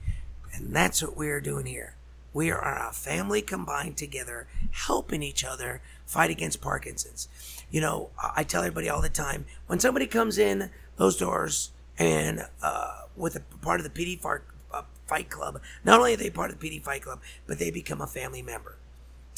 [0.53, 1.95] and that's what we're doing here.
[2.33, 7.27] We are a family combined together, helping each other fight against Parkinson's.
[7.71, 12.47] You know, I tell everybody all the time when somebody comes in those doors and
[12.61, 14.19] uh, with a part of the PD
[14.73, 17.71] uh, Fight Club, not only are they part of the PD Fight Club, but they
[17.71, 18.75] become a family member.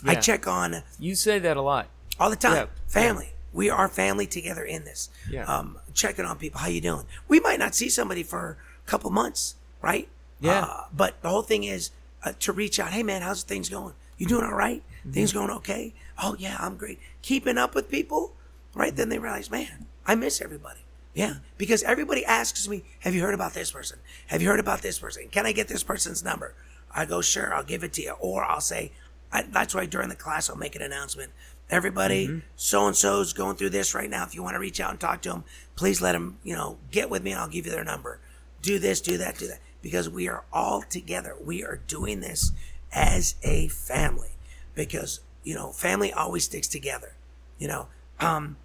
[0.06, 1.88] I check on You say that a lot.
[2.20, 2.56] All the time.
[2.56, 2.66] Yeah.
[2.88, 3.34] Family.
[3.54, 5.10] We are family together in this.
[5.30, 5.44] Yeah.
[5.46, 6.60] Um, checking on people.
[6.60, 7.06] How you doing?
[7.28, 10.08] We might not see somebody for a couple months, right?
[10.40, 10.62] Yeah.
[10.62, 11.92] Uh, but the whole thing is
[12.24, 12.92] uh, to reach out.
[12.92, 13.94] Hey man, how's things going?
[14.18, 14.84] You doing all right?
[15.02, 15.12] Mm-hmm.
[15.12, 15.94] Things going okay?
[16.22, 17.00] Oh yeah, I'm great.
[17.22, 18.34] Keeping up with people,
[18.74, 18.96] right?
[18.96, 20.80] Then they realize, man, I miss everybody.
[21.14, 24.00] Yeah, because everybody asks me, "Have you heard about this person?
[24.28, 25.28] Have you heard about this person?
[25.30, 26.54] Can I get this person's number?"
[26.94, 28.92] I go, "Sure, I'll give it to you," or I'll say,
[29.32, 31.32] I, that's why during the class I'll make an announcement.
[31.72, 34.26] Everybody, so and so's going through this right now.
[34.26, 35.46] If you want to reach out and talk to them,
[35.78, 38.20] please let them, you know, get with me and I'll give you their number.
[38.62, 39.60] Do this, do that, do that.
[39.82, 41.34] Because we are all together.
[41.42, 42.52] We are doing this
[42.92, 44.32] as a family.
[44.76, 47.14] Because, you know, family always sticks together.
[47.58, 47.88] You know,
[48.20, 48.58] um,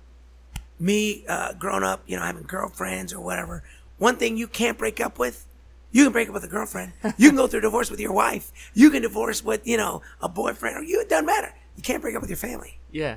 [0.80, 3.62] me uh, growing up, you know, having girlfriends or whatever.
[3.98, 5.46] One thing you can't break up with,
[5.92, 6.92] you can break up with a girlfriend.
[7.16, 8.50] You can go through divorce with your wife.
[8.74, 11.00] You can divorce with, you know, a boyfriend or you.
[11.00, 11.54] It doesn't matter.
[11.76, 12.78] You can't break up with your family.
[12.90, 13.16] Yeah.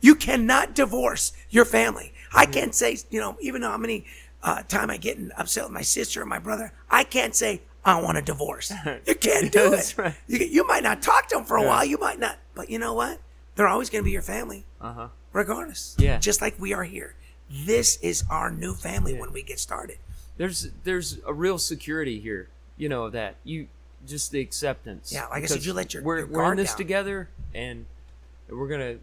[0.00, 2.12] You cannot divorce your family.
[2.32, 4.04] I can't say, you know, even though how many
[4.42, 8.00] uh, time I get upset with my sister or my brother, I can't say I
[8.00, 8.72] want a divorce.
[9.06, 9.98] You can't do That's it.
[9.98, 10.14] right.
[10.26, 11.68] You, you might not talk to them for a Yeah.
[11.68, 11.84] while.
[11.84, 13.18] You might not, but you know what?
[13.56, 15.08] They're always going to be your family, Uh huh.
[15.32, 15.96] regardless.
[15.98, 16.18] Yeah.
[16.18, 17.14] Just like we are here.
[17.50, 19.98] This is our new family when we get started.
[20.36, 22.48] There's there's a real security here.
[22.76, 23.66] You know that you
[24.06, 25.10] just the acceptance.
[25.12, 26.76] Yeah, like I said, you let your- we're your we're in this down.
[26.76, 27.86] together, and
[28.50, 28.96] we're gonna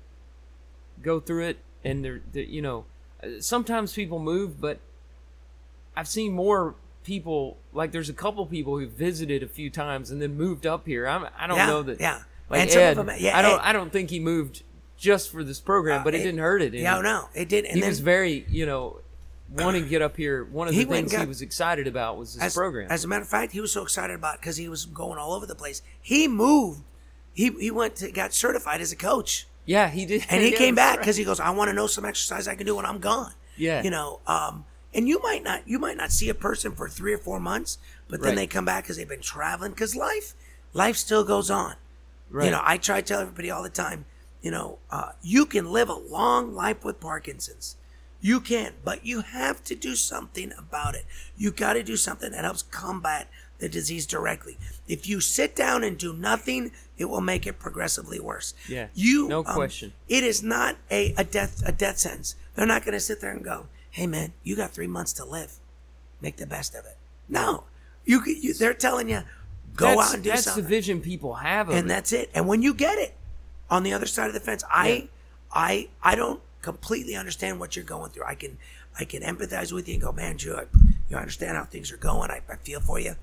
[1.02, 1.58] go through it.
[1.84, 2.86] And there, there, you know,
[3.24, 4.80] uh, sometimes people move, but
[5.96, 7.58] I've seen more people.
[7.74, 11.08] Like there's a couple people who visited a few times and then moved up here.
[11.08, 12.00] I'm, I don't Yeah, know that.
[12.00, 12.22] yeah.
[12.50, 13.60] Like And some Ed, of them- yeah, I don't.
[13.60, 14.64] Ed- I don't think he moved
[14.98, 16.74] just for this program, but it, it- didn't hurt it.
[16.74, 17.66] Yeah, no, it did.
[17.66, 19.00] And he then was very, you know,
[19.52, 20.44] wanting to get up here.
[20.46, 22.88] One of the He things he was excited about was this as, program.
[22.92, 25.34] As a matter of fact, he was so excited about because he was going all
[25.34, 25.82] over the place.
[26.02, 26.82] He moved.
[27.36, 30.26] He he went to got certified as a coach, yeah, he did.
[30.30, 31.00] and he Yeah, came back right.
[31.00, 33.34] because he goes, "I want to know some exercise I can do when I'm gone."
[33.58, 33.84] Yeah.
[33.84, 34.20] you know.
[34.26, 37.40] Um, and you might not you might not see a person for three or four
[37.40, 37.78] months,
[38.08, 38.36] but then Right.
[38.38, 39.72] they come back because they've been traveling.
[39.72, 40.34] Because life
[40.74, 41.76] life still goes on.
[42.30, 42.46] Right.
[42.46, 44.06] You know, I try to tell everybody all the time.
[44.42, 47.76] You know, uh, you can live a long life with Parkinson's.
[48.22, 51.06] You can, but you have to do something about it.
[51.38, 53.30] You got to do something that helps combat
[53.60, 54.58] the disease directly.
[54.88, 58.54] If you sit down and do nothing, it will make it progressively worse.
[58.68, 59.94] Yeah, you no um, question.
[60.08, 62.36] It is not a, a death a death sentence.
[62.56, 65.26] They're not going to sit there and go, "Hey, man, you got three months to
[65.26, 65.54] live.
[66.22, 66.98] Make the best of it."
[67.28, 67.64] No,
[68.06, 69.22] you, you they're telling you,
[69.76, 71.90] go that's, out and do that's something That's the vision people have of and it.
[71.90, 72.30] that's it.
[72.34, 73.16] And when you get it
[73.70, 75.02] on the other side of the fence, I, Yeah.
[75.52, 78.26] I, I don't completely understand what you're going through.
[78.26, 78.58] I can,
[79.00, 80.78] I can empathize with you and go, man, Joe, I,
[81.10, 82.30] you understand how things are going.
[82.30, 83.16] I, I feel for you,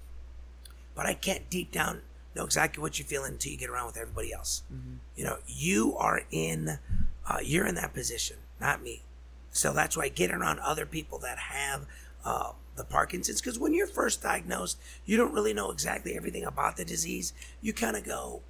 [0.95, 2.03] but I can't deep down
[2.35, 4.63] know exactly what you're feeling until you get around with everybody else.
[5.17, 6.79] You know, you are in,
[7.29, 9.03] uh, you're in that position, not me.
[9.51, 11.85] So that's why getting around other people that have
[12.25, 16.79] uh, the Parkinson's, because when you're first diagnosed, you don't really know exactly everything about
[16.79, 17.35] the disease.
[17.61, 18.41] You kind of go,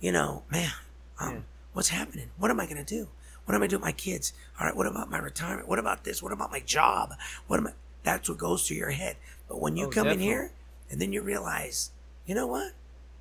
[0.00, 0.72] you know, man,
[1.20, 1.40] um, Yeah.
[1.74, 2.30] what's happening?
[2.38, 3.06] What am I going to do?
[3.44, 4.32] What am I doing with my kids?
[4.58, 5.68] All right, what about my retirement?
[5.68, 6.20] What about this?
[6.22, 7.14] What about my job?
[7.46, 7.72] What am I?
[8.02, 9.16] That's what goes through your head.
[9.48, 10.50] But when you Oh, come in here
[10.92, 11.90] and then you realize,
[12.26, 12.72] you know what?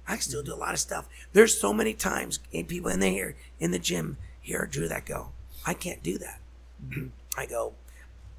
[0.07, 1.07] I can still do a lot of stuff.
[1.33, 5.05] There's so many times in people in the here in the gym here, Drew, that
[5.05, 5.29] go,
[5.65, 6.39] I can't do that.
[7.37, 7.73] I go,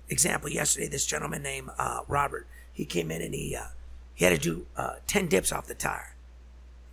[0.09, 3.69] example, yesterday, this gentleman named uh, Robert, he came in and he uh,
[4.15, 6.15] he had to do uh, 10 dips off the tire.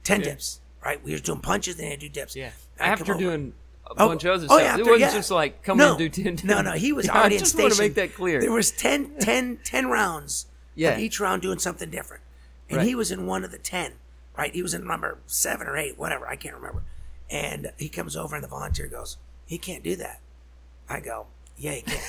[0.03, 0.25] 10 Yeah.
[0.29, 1.03] dips, right?
[1.03, 2.35] We were doing punches and he had to do dips.
[2.35, 2.51] yeah.
[2.79, 3.53] After doing
[3.85, 5.11] a Oh, bunch of other oh, stuff, yeah, it wasn't yeah.
[5.13, 6.37] just like come no, and do ten.
[6.43, 7.63] No, no, he was Yeah, already I in just station.
[7.65, 8.39] want to make that clear.
[8.39, 10.97] There was 10, 10, 10 rounds Yeah.
[10.99, 12.23] each round doing something different.
[12.69, 12.87] And Right.
[12.87, 13.93] he was in one of the 10,
[14.37, 14.53] right?
[14.53, 16.27] He was in number seven or eight, whatever.
[16.27, 16.83] I can't remember.
[17.29, 20.19] And he comes over and the volunteer goes, he can't do that.
[20.89, 21.99] I go, yeah, he can.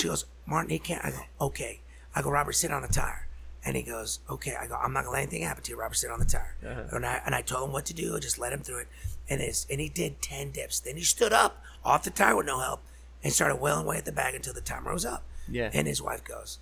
[0.00, 1.04] she goes, Martin, he can't.
[1.04, 1.80] I go, okay.
[2.14, 3.26] I go, Robert, sit on the tire.
[3.64, 4.54] And he goes, okay.
[4.58, 5.94] I go, I'm not gonna let anything happen to you, Robert.
[5.96, 6.54] Sit on the tire.
[6.66, 6.96] Uh-huh.
[6.96, 8.16] And I and I told him what to do.
[8.16, 8.88] I just let him through it.
[9.28, 10.80] And it's and he did ten dips.
[10.80, 12.80] Then he stood up off the tire with no help
[13.22, 15.24] and started wailing away at the bag until the timer was up.
[15.48, 15.70] Yeah.
[15.74, 16.58] And his wife goes,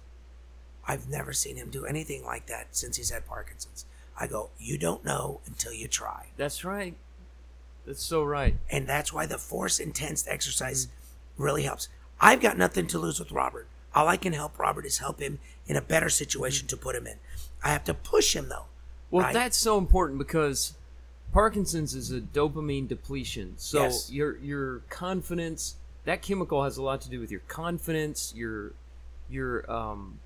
[0.86, 3.84] I've never seen him do anything like that since he's had Parkinson's.
[4.18, 6.26] I go, you don't know until you try.
[6.36, 6.94] That's right.
[7.84, 8.56] That's so right.
[8.70, 10.88] And that's why the force intense exercise
[11.36, 11.88] really helps.
[12.20, 13.66] I've got nothing to lose with Robert.
[13.94, 17.06] All I can help Robert is help him in a better situation to put him
[17.06, 17.16] in.
[17.62, 18.66] I have to push him though.
[19.10, 19.34] Well, right?
[19.34, 20.74] that's so important because
[21.32, 23.54] Parkinson's is a dopamine depletion.
[23.56, 24.10] So Yes.
[24.10, 28.72] your your confidence, that chemical has a lot to do with your confidence, your
[29.28, 30.18] your um,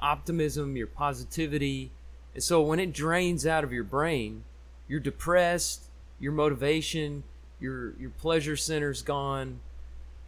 [0.00, 1.90] optimism, your positivity.
[2.34, 4.44] And so when it drains out of your brain,
[4.88, 5.84] you're depressed,
[6.18, 7.22] your motivation,
[7.60, 9.60] your your pleasure center's gone.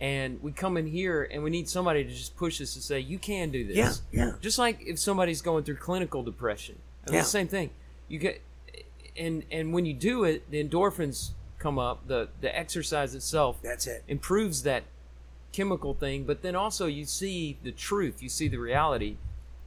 [0.00, 2.98] And we come in here and we need somebody to just push us to say,
[2.98, 3.76] you can do this.
[3.76, 3.92] Yeah,
[4.26, 4.32] yeah.
[4.40, 7.22] Just like if somebody's going through clinical depression, I mean, Yeah.
[7.22, 7.70] the same thing.
[8.08, 8.42] You get,
[9.16, 12.08] and and when you do it, the endorphins come up.
[12.08, 14.02] The the exercise itself That's it.
[14.08, 14.82] improves that
[15.52, 18.22] chemical thing, but then also you see the truth.
[18.22, 19.16] You see the reality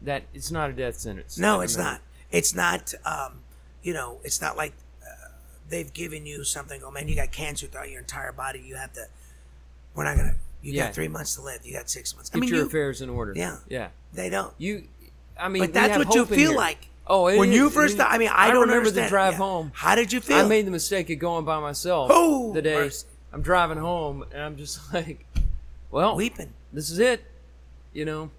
[0.01, 1.37] that it's not a death sentence.
[1.37, 2.01] No, it's not.
[2.31, 2.93] It's not.
[3.05, 3.39] Um,
[3.83, 4.73] you know, it's not like
[5.03, 5.29] uh,
[5.69, 6.81] they've given you something.
[6.83, 8.63] Oh man, you got cancer throughout your entire body.
[8.65, 9.05] You have to.
[9.93, 10.35] We're not gonna.
[10.61, 10.85] You Yeah.
[10.85, 11.59] got three months to live.
[11.63, 12.29] You got six months.
[12.29, 13.33] Get I mean, your you, affairs in order.
[13.35, 13.57] Yeah.
[13.69, 13.89] Yeah.
[14.13, 14.53] they don't.
[14.57, 14.85] You,
[15.39, 16.57] I mean, But that's what you feel here.
[16.57, 16.87] like.
[17.07, 17.99] Oh, it when is- you first.
[17.99, 19.05] I mean, I, don't remember understand.
[19.05, 19.37] the drive Yeah.
[19.37, 19.71] home.
[19.75, 20.37] How did you feel?
[20.37, 23.05] I made the mistake of going by myself Oh, the day mercy.
[23.31, 25.23] I'm driving home, and I'm just like,
[25.91, 26.51] well, weeping.
[26.73, 27.23] this is it,
[27.93, 28.31] you know,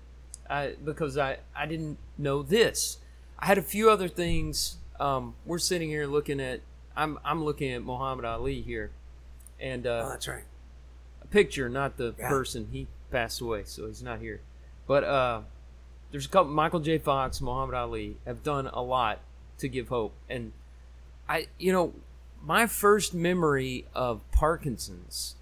[0.51, 2.99] I because I I didn't know this.
[3.39, 4.77] I had a few other things.
[4.99, 6.61] Um, we're sitting here looking at.
[6.97, 8.91] I'm I'm looking at Muhammad Ali here,
[9.61, 10.45] and uh, Oh, that's right.
[11.23, 12.29] a picture, not the Yeah.
[12.29, 12.69] person.
[12.73, 14.41] He passed away, so he's not here.
[14.87, 15.41] But uh,
[16.11, 16.53] there's a couple.
[16.53, 16.99] Michael J.
[16.99, 19.21] Fox, Muhammad Ali have done a lot
[19.59, 20.53] to give hope, and
[21.29, 21.93] I, you know,
[22.43, 25.35] my first memory of Parkinson's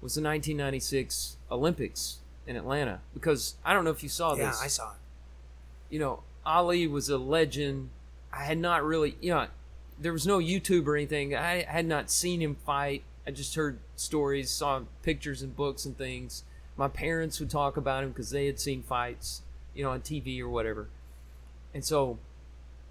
[0.00, 4.60] was the 1996 Olympics in Atlanta because I don't know if you saw Yeah, this.
[4.62, 4.98] I saw it.
[5.90, 7.90] you know, Ali was a legend.
[8.32, 9.46] I had not really, you know,
[9.98, 11.34] there was no YouTube or anything.
[11.34, 13.02] I had not seen him fight.
[13.26, 16.44] I just heard stories, saw pictures and books and things.
[16.76, 19.42] My parents would talk about him because they had seen fights,
[19.74, 20.88] you know, on TV or whatever.
[21.74, 22.18] And so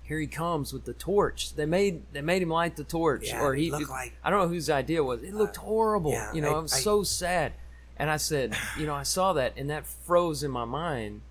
[0.04, 1.56] here he comes with the torch.
[1.56, 3.72] They made they made him light the torch, Yeah, or he.
[3.72, 5.24] looked like- I don't know whose idea it was.
[5.24, 6.12] It looked uh, horrible.
[6.12, 7.54] yeah, you know, I- I was I- so sad.
[8.00, 11.22] And I said, you know, I saw that, and that froze in my mind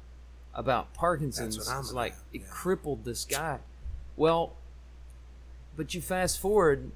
[0.54, 1.66] about Parkinson's.
[1.68, 3.60] I'm like it crippled this guy.
[4.16, 4.52] Well,
[5.76, 6.90] but you fast forward,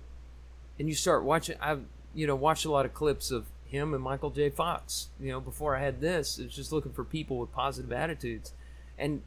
[0.78, 1.56] and you start watching.
[1.60, 4.50] I've you know watched a lot of clips of him and Michael J.
[4.50, 5.08] Fox.
[5.18, 8.52] You know, before I had this, it was just looking for people with positive attitudes,
[8.98, 9.22] and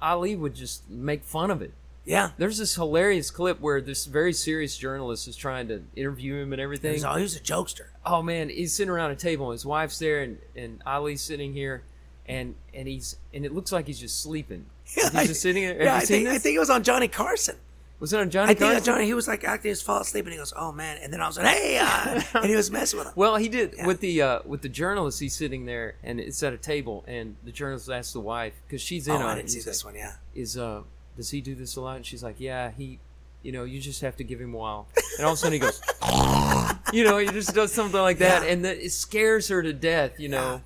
[0.00, 1.72] Ali would just make fun of it.
[2.08, 2.30] Yeah.
[2.38, 6.60] There's this hilarious clip where this very serious journalist is trying to interview him and
[6.60, 6.94] everything.
[6.94, 7.88] He's, he was a jokester.
[8.06, 9.50] Oh man, he's sitting around a table.
[9.50, 11.82] His wife's there, and, and Ali's sitting here,
[12.26, 14.64] and and he's and it looks like he's just sleeping.
[14.96, 15.74] Yeah, he's just sitting there.
[15.74, 17.56] Have yeah, I think, I think it was on Johnny Carson.
[18.00, 18.84] Was it on Johnny I think Carson?
[18.84, 21.20] Johnny, he was like acting, just fall asleep, and he goes, "Oh man!" And then
[21.20, 23.12] I was like, "Hey!" Uh, and he was messing with him.
[23.16, 23.86] Well, he did Yeah.
[23.86, 25.20] with the uh, with the journalist.
[25.20, 28.80] He's sitting there, and it's at a table, and the journalist asks the wife because
[28.80, 29.36] she's in oh, on I it.
[29.36, 30.00] didn't see He's this like, one.
[30.00, 30.12] Yeah.
[30.34, 30.82] Is uh,
[31.18, 31.96] does he do this a lot?
[31.96, 32.98] And she's like, yeah, he,
[33.42, 34.86] you know, you just have to give him a while.
[35.18, 35.82] And all of a sudden he goes,
[36.94, 38.52] you know, he just does something like that, Yeah.
[38.52, 40.62] and the, it scares her to death, you know.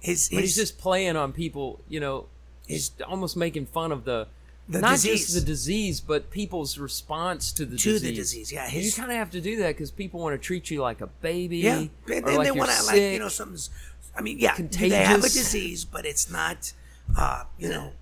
[0.00, 2.26] His, But he's just playing on people, you know.
[2.66, 4.26] He's almost making fun of the,
[4.68, 5.26] The not disease.
[5.26, 8.02] just the disease, but people's response to the to disease.
[8.02, 8.52] the disease.
[8.52, 8.68] Yeah.
[8.70, 11.06] you kind of have to do that because people want to treat you like a
[11.06, 11.58] baby.
[11.58, 11.78] yeah.
[11.78, 13.70] And or then like they want to like you know something's.
[14.16, 14.56] I mean, yeah.
[14.56, 16.72] do They have a disease, but it's not.
[17.16, 17.92] Uh, you know,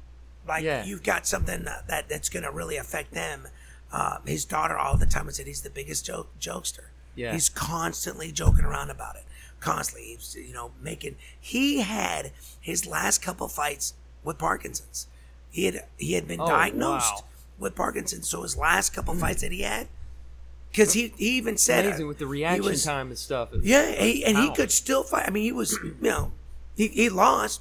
[0.51, 0.85] like Yeah.
[0.85, 3.49] you've got something that that's going to really affect them.
[3.93, 6.87] Uh, his daughter all the time said he's the biggest joke jokester.
[7.17, 7.33] Yeah.
[7.33, 9.25] He's constantly joking around about it.
[9.59, 11.17] Constantly, he's you know making.
[11.39, 12.31] He had
[12.61, 13.95] his last couple fights
[14.25, 15.07] with Parkinson's.
[15.51, 17.25] He had he had been Oh, diagnosed wow.
[17.59, 18.29] with Parkinson's.
[18.29, 19.89] So his last couple fights that he had,
[20.71, 23.49] because he he even said Amazing uh, with the reaction was- time and stuff.
[23.61, 25.27] Yeah, he, and he could still fight.
[25.27, 26.33] I mean, he was, you know,
[26.77, 27.61] he, he lost,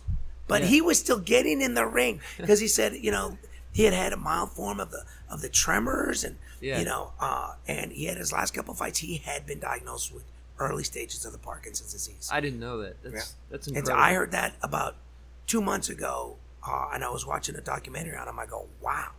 [0.50, 0.68] but Yeah.
[0.68, 3.38] he was still getting in the ring because he said, you know,
[3.72, 6.80] he had had a mild form of the of the tremors, and Yeah.
[6.80, 9.00] you know, uh, and he had his last couple fights.
[9.00, 10.24] He had been diagnosed with
[10.60, 12.28] early stages of the Parkinson's disease.
[12.32, 13.02] I didn't know that.
[13.02, 13.22] That's Yeah.
[13.52, 14.04] that's and incredible.
[14.04, 14.96] I heard that about
[15.48, 16.38] two months ago,
[16.68, 18.38] uh, and I was watching a documentary on him.
[18.40, 19.12] I go, wow,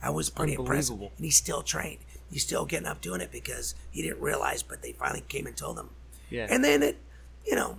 [0.00, 0.90] I was pretty impressed.
[0.90, 1.12] Unbelievable.
[1.16, 1.98] And he's still trained.
[2.30, 5.56] He's still getting up doing it because he didn't realize, but they finally came and
[5.56, 5.90] told him.
[6.30, 6.46] Yeah.
[6.48, 6.96] And then it,
[7.44, 7.78] you know,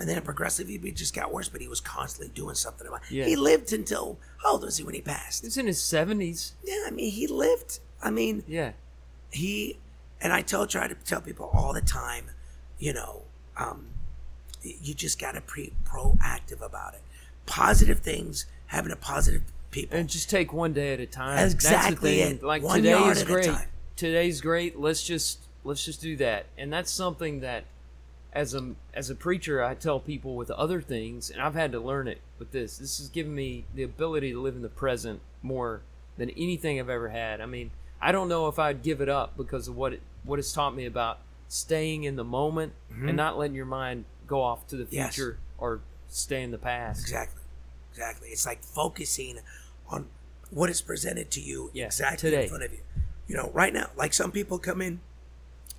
[0.00, 1.48] and then it progressively it just got worse.
[1.48, 3.02] But he was constantly doing something about.
[3.10, 3.26] Yeah.
[3.26, 5.44] He lived until how old was he when he passed?
[5.44, 6.54] He's in his seventies.
[6.64, 7.78] Yeah, I mean, he lived.
[8.02, 8.72] I mean, Yeah.
[9.30, 9.78] he
[10.20, 12.26] and I tell try to tell people all the time,
[12.78, 13.22] you know,
[13.56, 13.86] um,
[14.62, 17.00] you just got to be proactive about it.
[17.46, 19.98] Positive things, having a positive people.
[19.98, 21.36] And just take one day at a time.
[21.36, 22.34] That's That's exactly the thing.
[22.36, 22.42] it.
[22.42, 23.44] Like One today is great.
[23.46, 23.68] time.
[23.96, 24.78] Today's great.
[24.78, 26.46] Let's just let's just do that.
[26.56, 27.64] And that's something that
[28.32, 31.80] as a as a preacher I tell people with other things and I've had to
[31.80, 32.78] learn it with this.
[32.78, 35.82] This has given me the ability to live in the present more
[36.16, 37.40] than anything I've ever had.
[37.40, 37.70] I mean,
[38.00, 40.74] I don't know if I'd give it up because of what it what it's taught
[40.76, 41.18] me about
[41.48, 44.94] staying in the moment and not letting your mind go off to the Mm-hmm.
[44.94, 45.14] Yes.
[45.16, 47.00] future or stay in the past.
[47.00, 47.42] Exactly.
[47.92, 48.28] Exactly.
[48.28, 49.38] It's like focusing
[49.88, 50.06] on
[50.50, 52.42] what is presented to you Yeah, exactly today.
[52.44, 52.78] in front of you.
[53.26, 55.00] You know, right now, like some people come in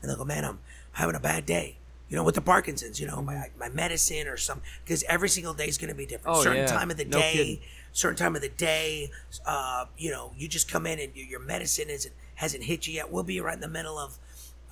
[0.01, 0.59] and they'll go, man, I'm
[0.93, 1.77] having a bad day.
[2.11, 5.53] You know, with the Parkinson's, you know, my, my medicine or some, because every single
[5.53, 6.37] day is going to be different.
[6.37, 6.65] Oh, certain yeah.
[6.67, 7.59] time of the No day, kidding.
[7.93, 9.09] certain time of the day,
[9.45, 12.93] uh, you know, you just come in and your, your medicine isn't, hasn't hit you
[12.95, 13.09] yet.
[13.11, 14.17] We'll be right in the middle of,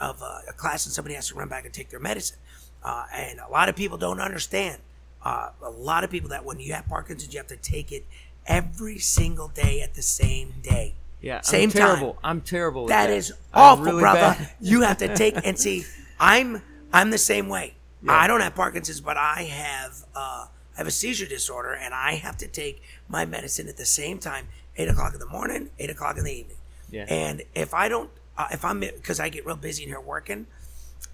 [0.02, 2.38] of uh, a class and somebody has to run back and take their medicine.
[2.84, 4.82] Uh, and a lot of people don't understand.
[5.24, 8.06] Uh, a lot of people that when you have Parkinson's, you have to take it
[8.48, 10.96] every single day at the same day.
[11.22, 12.14] Yeah, Same I'm terrible.
[12.14, 12.20] time.
[12.24, 12.88] I'm terrible.
[12.88, 14.38] That that is awful, really brother.
[14.62, 15.86] You have to take and see.
[16.20, 16.62] I'm
[16.92, 17.76] I'm the same way.
[18.08, 22.14] I don't have Parkinson's, but I have uh, I have a seizure disorder, and I
[22.14, 25.90] have to take my medicine at the same time, eight o'clock in the morning, eight
[25.90, 26.58] o'clock in the evening.
[26.90, 27.06] Yeah.
[27.10, 30.48] And if I don't, uh, if I'm because I get real busy in here working,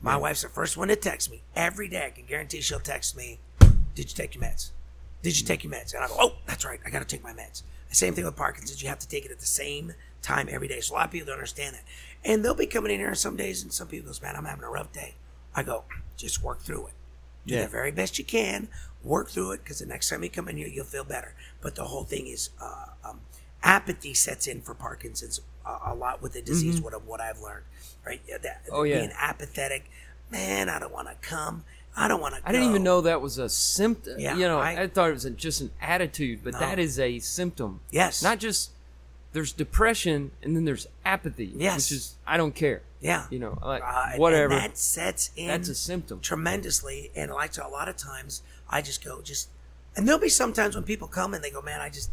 [0.01, 2.05] my wife's the first one to text me every day.
[2.05, 3.39] I can guarantee she'll text me,
[3.95, 4.69] "Did you take your meds?
[5.23, 6.79] Did you take your meds?" And I go, "Oh, that's right.
[6.85, 8.83] I got to take my meds." Same thing with Parkinson's.
[8.83, 10.81] You have to take it at the same time every day.
[10.81, 11.83] So a lot of people don't understand that.
[12.25, 14.65] And they'll be coming in here some days, and some people goes, "Man, I'm having
[14.65, 15.15] a rough day."
[15.55, 15.83] I go,
[16.17, 16.93] "Just work through it.
[17.47, 17.63] Do Yeah.
[17.63, 18.67] the very best you can.
[19.03, 21.75] Work through it, because the next time you come in here, you'll feel better." But
[21.75, 23.21] the whole thing is, uh, um,
[23.63, 26.81] apathy sets in for Parkinson's a, a lot with the disease.
[26.81, 27.65] What what I've learned,
[28.05, 28.21] right?
[28.27, 28.69] That, Mm-hmm.
[28.73, 28.99] Oh, yeah.
[28.99, 29.89] being apathetic.
[30.31, 31.63] Man, I don't want to come.
[31.95, 32.41] I don't want to.
[32.43, 34.19] I didn't even know that was a symptom.
[34.19, 36.59] Yeah, you know, I- I, thought it was a, just an attitude, but No.
[36.59, 37.79] that is a symptom.
[37.91, 38.21] Yes.
[38.21, 38.71] Not just
[39.33, 41.53] there's depression and then there's apathy.
[41.55, 41.75] Yes.
[41.89, 42.81] Which is I don't care.
[43.05, 43.25] Yeah.
[43.29, 44.53] You know, like Uh, whatever.
[44.53, 45.47] And that sets in.
[45.47, 46.19] That's a symptom.
[46.19, 47.11] tremendously.
[47.15, 49.49] And like so a lot of times, I just go just,
[49.95, 52.09] and there'll be sometimes when people come and they go, man, I just,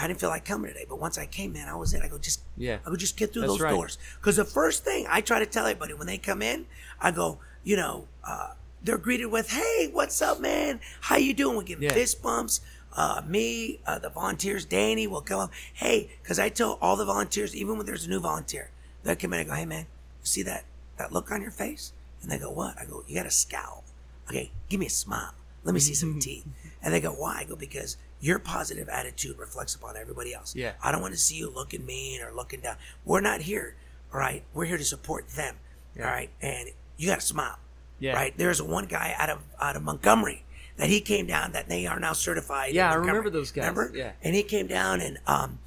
[0.00, 0.86] I didn't feel like coming today.
[0.88, 2.02] But once I came, man, I was in.
[2.02, 2.78] I go just, Yeah.
[2.86, 3.70] I go just get through That's those right.
[3.72, 3.98] doors.
[4.20, 6.66] Because the first thing I try to tell everybody when they come in,
[7.00, 10.78] I go, you know, uh, they're greeted with, hey, what's up, man?
[11.00, 11.56] How you doing?
[11.58, 11.92] We give Yeah.
[11.92, 12.60] fist bumps.
[12.92, 15.52] Uh, me, uh, the volunteers, Danny will come up.
[15.74, 18.70] Hey, because I tell all the volunteers, even when there's a new volunteer,
[19.02, 19.86] they'll come in and go, hey, man,
[20.28, 20.64] see that,
[20.98, 21.92] that look on your face?
[22.22, 22.76] And they go, what?
[22.78, 23.84] I go, you got a scowl.
[24.28, 25.32] Okay, give me a smile.
[25.64, 26.46] Let me see some teeth.
[26.82, 27.38] And they go, why?
[27.40, 30.54] I go, because your positive attitude reflects upon everybody else.
[30.56, 30.72] Yeah.
[30.82, 32.76] I don't want to see you looking mean or looking down.
[33.04, 33.76] We're not here,
[34.12, 34.42] all right?
[34.54, 35.56] We're here to support them,
[35.98, 36.30] all right?
[36.42, 37.58] And you got to smile,
[38.00, 38.14] Yeah.
[38.14, 38.34] right?
[38.36, 40.44] There's one guy out of out of Montgomery
[40.76, 42.70] that he came down that they are now certified.
[42.70, 43.68] in Yeah, I remember those guys.
[43.68, 43.90] Remember?
[43.96, 44.12] Yeah.
[44.22, 45.58] And he came down and um,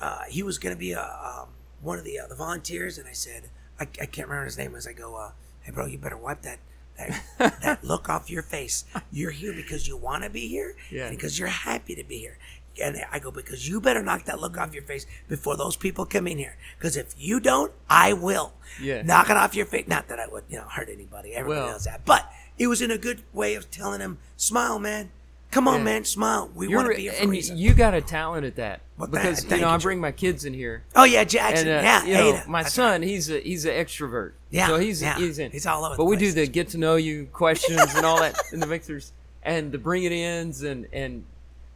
[0.00, 1.48] uh, he was going to be a um,
[1.82, 3.48] one of the uh, the volunteers, and I said,
[3.78, 4.74] I, I can't remember his name.
[4.74, 5.30] As I go, uh,
[5.62, 6.58] hey bro, you better wipe that.
[6.98, 7.22] That,
[7.62, 8.84] that look off your face.
[9.12, 11.08] You're here because you want to be here, Yeah.
[11.08, 12.38] and because you're happy to be here.
[12.82, 16.04] And I go because you better knock that look off your face before those people
[16.04, 16.56] come in here.
[16.78, 18.52] Because if you don't, I will.
[18.80, 19.00] Yeah.
[19.02, 19.88] Knock it off your face.
[19.88, 21.32] Not that I would, you know, hurt anybody.
[21.32, 22.04] Everybody Well- knows that.
[22.04, 25.10] But it was in a good way of telling him, smile, man.
[25.52, 26.50] Come on, man, smile.
[26.54, 27.56] We want to be here and reason.
[27.56, 30.44] you got a talent at that Well, because you know you, I bring my kids
[30.44, 31.68] in here oh yeah, Jackson.
[31.68, 32.44] and uh, yeah, you know Ada.
[32.48, 35.16] my That's son he's a he's an extrovert Yeah, so he's yeah.
[35.16, 38.04] he's in He's all over but we do the get to know you questions and
[38.04, 41.24] all that in the mixers and the bring it ins and and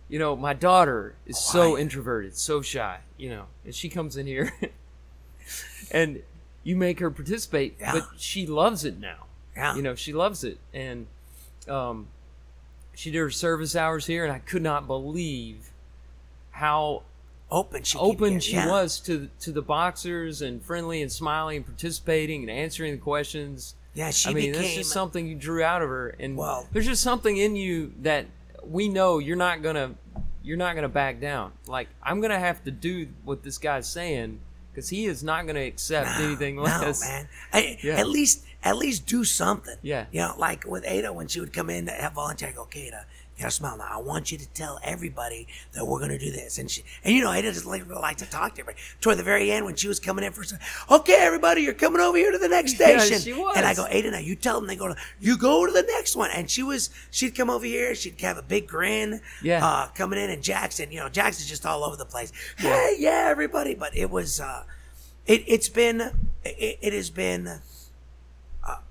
[0.08, 1.82] you know my daughter is so Quiet.
[1.82, 4.52] introverted so shy you know and she comes in here
[5.90, 6.22] and
[6.64, 7.92] you make her participate Yeah.
[7.92, 9.74] but she loves it now Yeah.
[9.76, 11.06] you know she loves it and
[11.68, 12.08] um
[13.00, 15.70] she did her service hours here and i could not believe
[16.50, 17.02] how
[17.50, 17.82] open.
[17.82, 18.68] She open she yeah.
[18.68, 23.74] was to to the boxers and friendly and smiling and participating and answering the questions.
[23.94, 24.78] Yeah, she I mean, that's became.
[24.78, 28.26] just something you drew out of her, and Well- there's just something in you that
[28.62, 29.94] we know you're not gonna
[30.42, 31.52] you're not gonna back down.
[31.66, 34.40] Like I'm gonna have to do what this guy's saying
[34.70, 37.00] because he is not gonna accept anything no, less.
[37.00, 37.28] man.
[37.52, 37.94] I, Yeah.
[37.94, 39.76] At least, at least do something.
[39.82, 40.06] Yeah.
[40.12, 42.62] You know, like with Ada when she would come in to have volunteer, I go,
[42.62, 43.06] okay, Ada,
[43.36, 43.88] you gotta smile now.
[43.90, 46.58] I want you to tell everybody that we're gonna do this.
[46.58, 48.78] And she, and you know, Ada just like, like to talk to everybody.
[49.00, 50.58] Toward the very end, when she was coming in for, some-
[50.90, 53.20] okay, everybody, you're coming over here to the next Yeah, station.
[53.22, 53.56] she was.
[53.56, 55.82] And I go, Ada, now you tell them they go to, you go to the
[55.84, 56.30] next one.
[56.34, 59.66] And she was, she'd come over here, she'd have a big grin, Yeah.
[59.66, 62.32] uh, coming in, and Jackson, you know, Jackson's just all over the place.
[62.58, 63.74] Hey, yeah, everybody.
[63.74, 64.64] But it was, uh,
[65.26, 66.00] it, it's been
[66.44, 67.60] it, it has been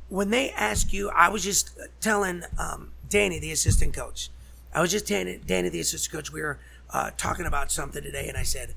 [0.10, 4.30] when they ask you i was just telling um, danny the assistant coach
[4.74, 6.60] i was just telling danny the assistant coach we were
[6.92, 8.74] uh, talking about something today and i said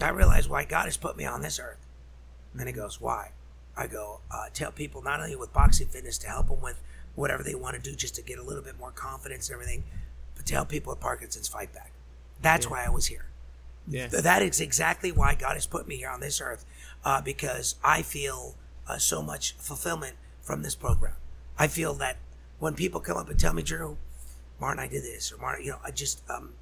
[0.00, 1.78] i realize why god has put me on this earth.
[2.52, 3.30] And then he goes why?
[3.76, 6.80] I go uh, tell people not only with boxing fitness to help them with
[7.14, 9.84] whatever they want to do just to get a little bit more confidence and everything
[10.34, 11.92] but to help people with parkinson's fight back.
[12.42, 13.26] That's why i was here.
[13.90, 16.66] Yeah, that is exactly why God has put me here on this earth,
[17.04, 18.54] uh, because I feel
[18.88, 21.14] uh, so much fulfillment from this program.
[21.58, 22.16] I feel that
[22.58, 23.96] when people come up and tell me, Drew,
[24.60, 26.54] Martin, I did this, or Martin, you know, I just, um,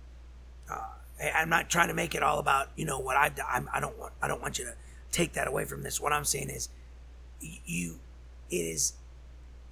[0.71, 0.89] uh,
[1.23, 3.47] I- I'm not trying to make it all about, you know, what I've done.
[3.49, 4.75] I'm, I don't want, I don't want you to
[5.13, 6.01] take that away from this.
[6.01, 6.69] What I'm saying is,
[7.41, 8.01] you,
[8.51, 8.95] it is,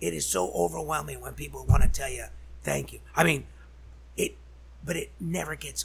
[0.01, 2.25] it is so overwhelming when people want to tell you
[2.63, 3.01] thank you.
[3.15, 3.47] I mean,
[4.17, 4.37] it,
[4.85, 5.85] but it never gets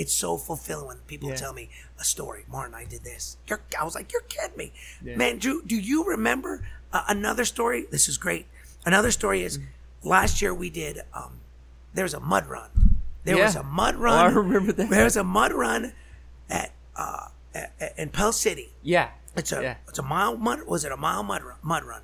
[0.00, 1.36] it's so fulfilling when people Yeah.
[1.44, 1.64] tell me
[1.98, 2.42] a story.
[2.48, 3.36] Martin, I did this.
[3.46, 4.72] You're, I was like, you're kidding me,
[5.04, 5.16] Yeah.
[5.16, 5.38] man.
[5.38, 6.52] Drew, do you remember
[6.92, 7.86] uh, another story?
[7.90, 8.46] This is great.
[8.86, 9.58] Another story is
[10.02, 10.94] last year we did.
[11.12, 11.32] Um,
[11.94, 12.70] there was a mud run.
[13.24, 14.26] There was a mud Oh, run.
[14.26, 14.88] I remember that.
[14.90, 15.92] There was a mud run,
[16.48, 18.68] at uh at, at- in Pell City.
[18.82, 19.10] Yeah.
[19.36, 19.76] It's a Yeah.
[19.88, 20.62] it's a mile mud.
[20.66, 21.58] Was it a mile mud run?
[21.62, 22.02] Mud run?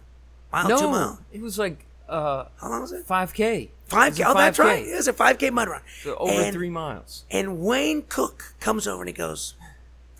[0.53, 1.19] Mile two No, mile.
[1.33, 1.79] it was like
[2.09, 3.07] uh How long was it?
[3.07, 3.69] 5K.
[3.89, 4.23] 5K.
[4.27, 4.65] Oh, that's 5K.
[4.65, 4.87] right.
[4.87, 5.83] It was a five K mud run.
[6.03, 7.25] So over and, three miles.
[7.31, 9.55] And Wayne Cook comes over and he goes,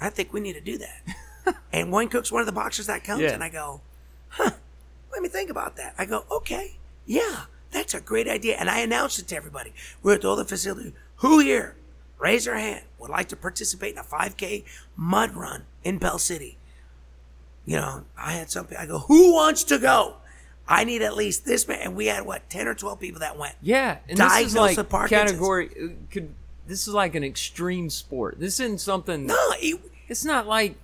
[0.01, 3.03] "I think we need to do that." and Wayne Cook's one of the boxers that
[3.05, 3.33] comes, Yeah.
[3.33, 3.81] and I go,
[4.31, 4.51] "Huh?
[5.13, 6.77] Let me think about that." I go, "Okay,
[7.07, 9.73] yeah, that's a great idea." And I announced it to everybody.
[10.03, 10.95] We're at all the facility.
[11.17, 11.75] Who here?
[12.19, 12.85] Raise their hand.
[12.99, 14.65] Would like to participate in a 5K
[14.97, 16.57] mud run in Pell City.
[17.65, 18.79] You know, I had something.
[18.79, 20.17] I go, "Who wants to go?"
[20.69, 21.79] I need at least this man.
[21.83, 23.55] And we had what ten or twelve people that went.
[23.63, 24.77] Yeah, and this is like
[25.09, 25.71] category.
[25.71, 26.35] uh, Could
[26.67, 28.41] this is like an extreme sport?
[28.41, 29.27] This isn't something.
[29.27, 30.77] No, it, It's not like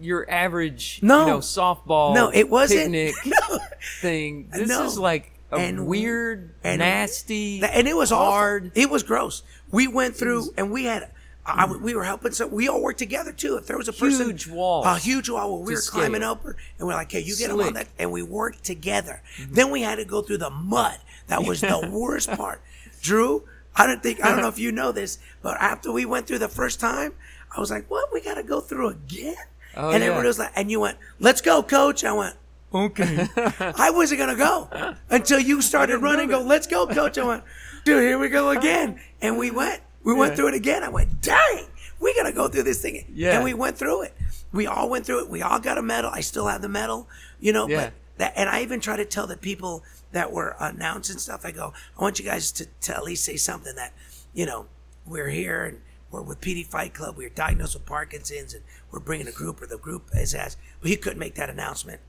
[0.00, 1.20] your average, No.
[1.20, 2.14] you know, softball.
[2.14, 2.92] No, it wasn't.
[2.92, 3.58] picnic No.
[4.00, 4.48] thing.
[4.52, 4.84] This No.
[4.86, 8.68] is like a And- weird, and- nasty, and it was hard.
[8.68, 8.82] Awful.
[8.82, 9.42] It was gross.
[9.70, 11.10] We went through and we had.
[11.48, 13.56] I, we were helping So We all worked together too.
[13.56, 16.34] If there was a person, Huge wall, a huge wall, where we were climbing scale.
[16.36, 17.66] her, and we're like, "Hey, you get Slick.
[17.68, 19.22] on that," and we worked together.
[19.38, 19.54] Mm-hmm.
[19.54, 20.98] Then we had to go through the mud.
[21.28, 22.60] That was the worst part.
[23.00, 23.44] Drew,
[23.76, 26.38] I don't think I don't know if you know this, but after we went through
[26.40, 27.12] the first time,
[27.56, 28.12] I was like, "What?
[28.12, 29.36] We got to go through again?"
[29.76, 30.06] Oh, and yeah.
[30.08, 32.36] everybody was like, "And you went, let's go, coach." I went,
[32.74, 36.28] "Okay." I wasn't gonna go until you started running.
[36.28, 37.16] Go, let's go, coach.
[37.18, 37.44] I went,
[37.84, 39.00] dude, here we go again.
[39.20, 39.80] And we went.
[40.04, 40.82] We went through it again.
[40.82, 41.66] I went, dang,
[42.00, 43.04] we gotta go through this thing.
[43.12, 43.34] Yeah.
[43.34, 44.14] And we went through it.
[44.52, 45.28] We all went through it.
[45.28, 46.10] We all got a medal.
[46.12, 47.08] I still have the medal,
[47.40, 47.68] you know.
[47.68, 47.84] Yeah.
[47.84, 51.44] But that, and I even try to tell the people that were announcing stuff.
[51.44, 53.92] I go, I want you guys to, to at least say something that,
[54.32, 54.66] you know,
[55.06, 55.80] we're here and
[56.10, 57.16] we're with PD Fight Club.
[57.16, 60.56] We were diagnosed with Parkinson's, and we're bringing a group, or the group is as.
[60.80, 62.00] But he couldn't make that announcement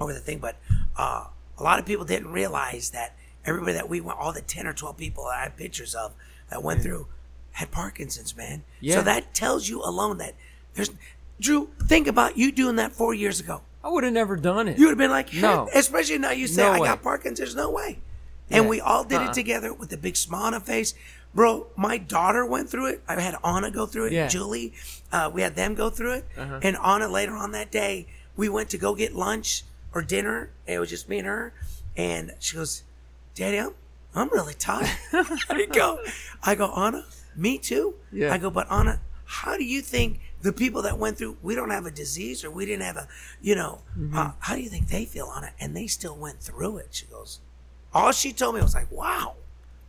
[0.00, 0.38] over the thing.
[0.38, 0.56] But
[0.96, 1.26] uh,
[1.56, 4.72] a lot of people didn't realize that everybody that we went, all the ten or
[4.72, 6.14] twelve people that I have pictures of
[6.50, 7.06] that went through,
[7.56, 8.62] had Parkinson's, man.
[8.80, 8.96] Yeah.
[8.96, 10.34] So that tells you alone that
[10.74, 10.90] there's.
[11.40, 13.60] Drew, think about you doing that four years ago.
[13.84, 14.78] I would have never done it.
[14.78, 15.68] You would have been like, No.
[15.74, 16.88] especially now you say, No I way.
[16.88, 17.54] got Parkinson's.
[17.54, 17.98] No way.
[18.50, 18.70] And Yeah.
[18.70, 19.30] we all did Uh-uh.
[19.30, 20.94] it together with a big smile on our face.
[21.34, 23.02] Bro, my daughter went through it.
[23.06, 24.12] I had Anna go through it.
[24.12, 24.28] Yeah.
[24.28, 24.72] Julie,
[25.12, 26.24] uh, we had them go through it.
[26.38, 26.60] Uh-huh.
[26.62, 29.62] And Anna, later on that day, we went to go get lunch
[29.94, 30.50] or dinner.
[30.66, 31.52] It was just me and her.
[31.96, 32.82] And she goes,
[33.34, 33.74] Daddy, I'm,
[34.14, 34.88] I'm really tired.
[35.50, 35.98] I go,
[36.42, 37.04] I go, Anna,
[37.36, 37.94] me too.
[38.12, 38.32] Yeah.
[38.32, 41.70] I go, but Anna, how do you think the people that went through, we don't
[41.70, 43.08] have a disease or we didn't have a,
[43.40, 44.16] you know, Mm-hmm.
[44.16, 45.52] uh, how do you think they feel on it?
[45.58, 46.88] And they still went through it.
[46.92, 47.40] She goes,
[47.92, 49.34] all she told me was like, wow,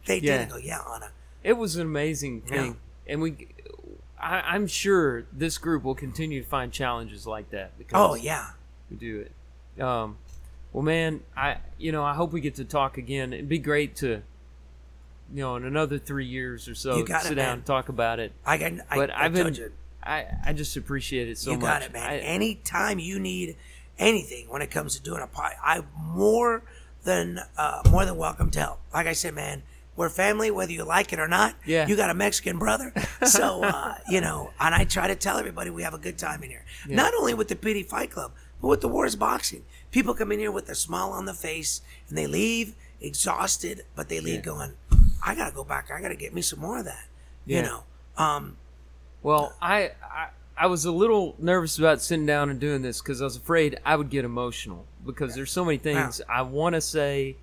[0.05, 0.37] they Yeah.
[0.39, 0.47] did.
[0.47, 1.11] I go, yeah, Anna.
[1.43, 2.77] It was an amazing thing,
[3.07, 3.47] and we.
[4.19, 8.47] I, I'm sure this group will continue to find challenges like that because Oh, yeah.
[8.89, 9.19] we do
[9.77, 9.81] it.
[9.81, 10.17] Um,
[10.73, 13.31] well, man, I you know I hope we get to talk again.
[13.31, 14.23] It'd be great to,
[15.33, 17.53] you know, in another three years or so, You got sit it, down man.
[17.59, 18.31] and talk about it.
[18.45, 19.71] I got, I, But I I've been, you.
[20.03, 21.65] I I just appreciate it so you much.
[21.67, 22.03] got it, man.
[22.09, 23.57] I- Anytime you need
[23.99, 26.63] anything when it comes to doing a pie, I'm more
[27.03, 28.79] than uh, more than welcome to help.
[28.93, 29.63] Like I said, man,
[29.95, 31.55] we're family, whether you like it or not.
[31.65, 31.87] Yeah.
[31.87, 32.93] You got a Mexican brother,
[33.25, 34.51] so uh, you know.
[34.59, 36.63] And I try to tell everybody we have a good time in here.
[36.87, 39.63] Not only with the PD Fight Club, but with the Juarez Boxing.
[39.91, 44.09] People come in here with a smile on the face, and they leave exhausted, but
[44.09, 44.41] they leave Yeah.
[44.41, 44.73] going,
[45.25, 45.89] "I gotta go back.
[45.91, 47.05] I gotta get me some more of that."
[47.45, 47.83] You know.
[48.17, 48.57] Um,
[49.23, 53.21] Well, I, I I was a little nervous about sitting down and doing this because
[53.21, 56.81] I was afraid I would get emotional because there's so many things I want to
[56.81, 57.35] say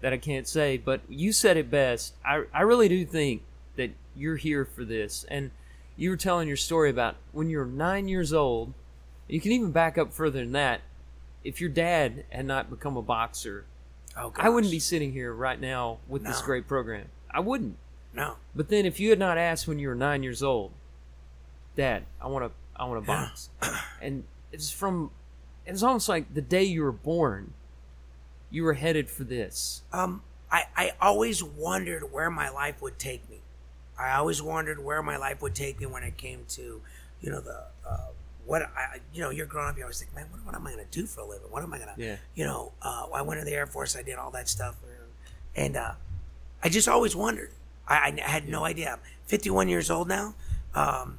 [0.00, 0.76] that I can't say.
[0.76, 2.14] But you said it best.
[2.24, 3.42] I I really do think
[3.76, 5.50] that you're here for this, and
[5.96, 8.72] you were telling your story about when you were nine years old.
[9.28, 10.80] You can even back up further than that.
[11.44, 13.64] If your dad had not become a boxer,
[14.16, 17.06] oh, I wouldn't be sitting here right now with this great program.
[17.30, 17.76] I wouldn't.
[18.14, 18.36] No.
[18.54, 20.72] But then, if you had not asked when you were nine years old,
[21.76, 22.50] Dad, I want to,
[22.80, 23.50] I want to box,
[24.02, 25.10] and it's from,
[25.66, 27.52] it's almost like the day you were born,
[28.50, 29.82] you were headed for this.
[29.92, 33.38] Um, I, I always wondered where my life would take me.
[33.98, 36.80] I always wondered where my life would take me when it came to,
[37.20, 37.96] you know, the uh,
[38.46, 39.76] what I, you know, you're growing up.
[39.76, 41.50] You always think, man, what, what am I going to do for a living?
[41.50, 42.16] What am I going to, Yeah.
[42.34, 42.72] you know?
[42.80, 43.96] Uh, I went in the Air Force.
[43.96, 44.76] I did all that stuff,
[45.56, 45.92] and uh,
[46.62, 47.50] I just always wondered.
[47.88, 48.92] I, I had no idea.
[48.92, 50.34] I'm 51 years old now,
[50.74, 51.18] um,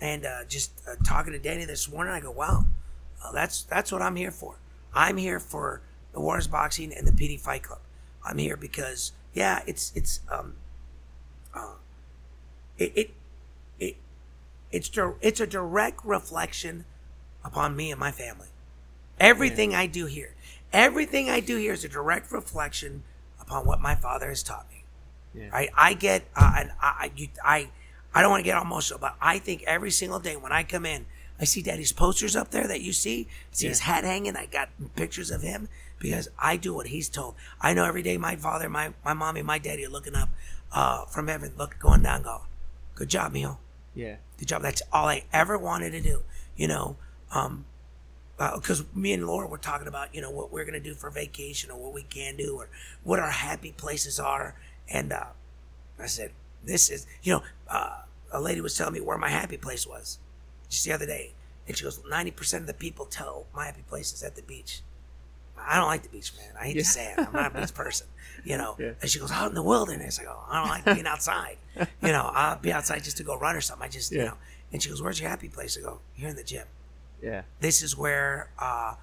[0.00, 2.64] and uh, just uh, talking to Danny this morning, I go, wow,
[3.24, 4.56] uh, that's that's what I'm here for.
[4.94, 5.80] I'm here for
[6.12, 7.80] the Juarez Boxing and the PD Fight Club.
[8.24, 10.54] I'm here because yeah, it's it's um,
[11.54, 11.74] uh,
[12.78, 13.10] it it
[13.78, 13.96] it
[14.70, 16.84] it's it's a direct reflection
[17.44, 18.48] upon me and my family.
[19.20, 20.34] Everything I do here,
[20.72, 23.04] everything I do here is a direct reflection
[23.40, 24.73] upon what my father has taught me.
[25.34, 25.48] Yeah.
[25.48, 25.70] Right?
[25.76, 27.68] I get uh, and I I, you, I
[28.14, 30.62] I don't want to get all emotional, but I think every single day when I
[30.62, 31.06] come in,
[31.40, 33.26] I see Daddy's posters up there that you see.
[33.52, 34.36] I see his hat hanging.
[34.36, 35.68] I got pictures of him
[35.98, 37.34] because I do what he's told.
[37.60, 40.28] I know every day my father, my my mommy, my daddy are looking up
[40.72, 42.42] uh, from heaven, look going down, go,
[42.94, 43.58] good job, Mio.
[43.94, 44.16] Yeah.
[44.38, 44.62] Good job.
[44.62, 46.22] That's all I ever wanted to do.
[46.56, 46.96] You know,
[47.32, 47.64] um,
[48.36, 51.70] because me and Laura were talking about, you know, what we're gonna do for vacation
[51.70, 52.68] or what we can do or
[53.02, 54.56] what our happy places are,
[54.88, 55.24] and uh,
[55.98, 56.32] I said,
[56.64, 60.18] this is, you know, uh, a lady was telling me where my happy place was
[60.68, 61.34] just the other day,
[61.68, 64.42] and she goes, ninety percent of the people tell my happy place is at the
[64.42, 64.80] beach.
[65.56, 66.50] I don't like the beach, man.
[66.60, 66.82] I hate Yeah.
[66.82, 67.18] to say it.
[67.18, 68.08] I'm not a beach person,
[68.44, 68.74] you know.
[68.78, 68.92] Yeah.
[69.00, 70.18] And she goes, out in the wilderness.
[70.18, 71.56] I go, I don't like being outside.
[71.76, 73.86] you know, I'll be outside just to go run or something.
[73.86, 74.34] I just, you know.
[74.72, 75.78] And she goes, where's your happy place?
[75.78, 76.66] I go, here in the gym
[77.22, 77.42] Yeah.
[77.60, 78.96] this is where uh,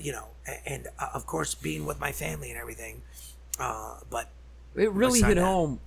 [0.00, 3.02] you know a- and uh, of course being with my family and everything
[3.60, 4.30] uh, but
[4.74, 5.44] It really hit that.
[5.44, 5.80] home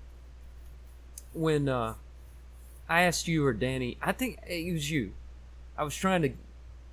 [1.34, 1.96] when uh,
[2.90, 3.98] I asked you or Danny.
[4.02, 5.14] I think it was you.
[5.78, 6.32] I was trying to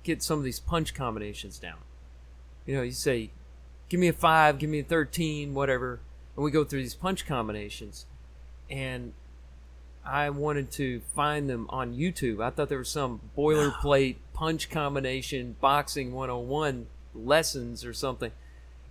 [0.03, 1.77] get some of these punch combinations down.
[2.65, 3.31] You know, you say,
[3.89, 5.99] "Give me a five, give me a thirteen, whatever,"
[6.35, 8.05] and we go through these punch combinations,
[8.69, 9.13] and
[10.05, 12.43] I wanted to find them on YouTube.
[12.43, 18.31] I thought there was some boilerplate punch combination boxing 101 lessons or something.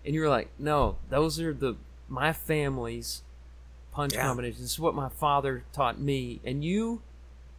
[0.05, 1.77] And you were like, "No, those are the
[2.11, 3.23] my family's
[3.93, 4.23] punch Yeah.
[4.27, 4.61] combinations.
[4.61, 7.01] This is what my father taught me." And you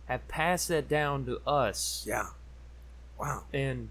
[0.05, 2.03] have passed that down to us.
[2.07, 2.27] yeah
[3.19, 3.89] wow And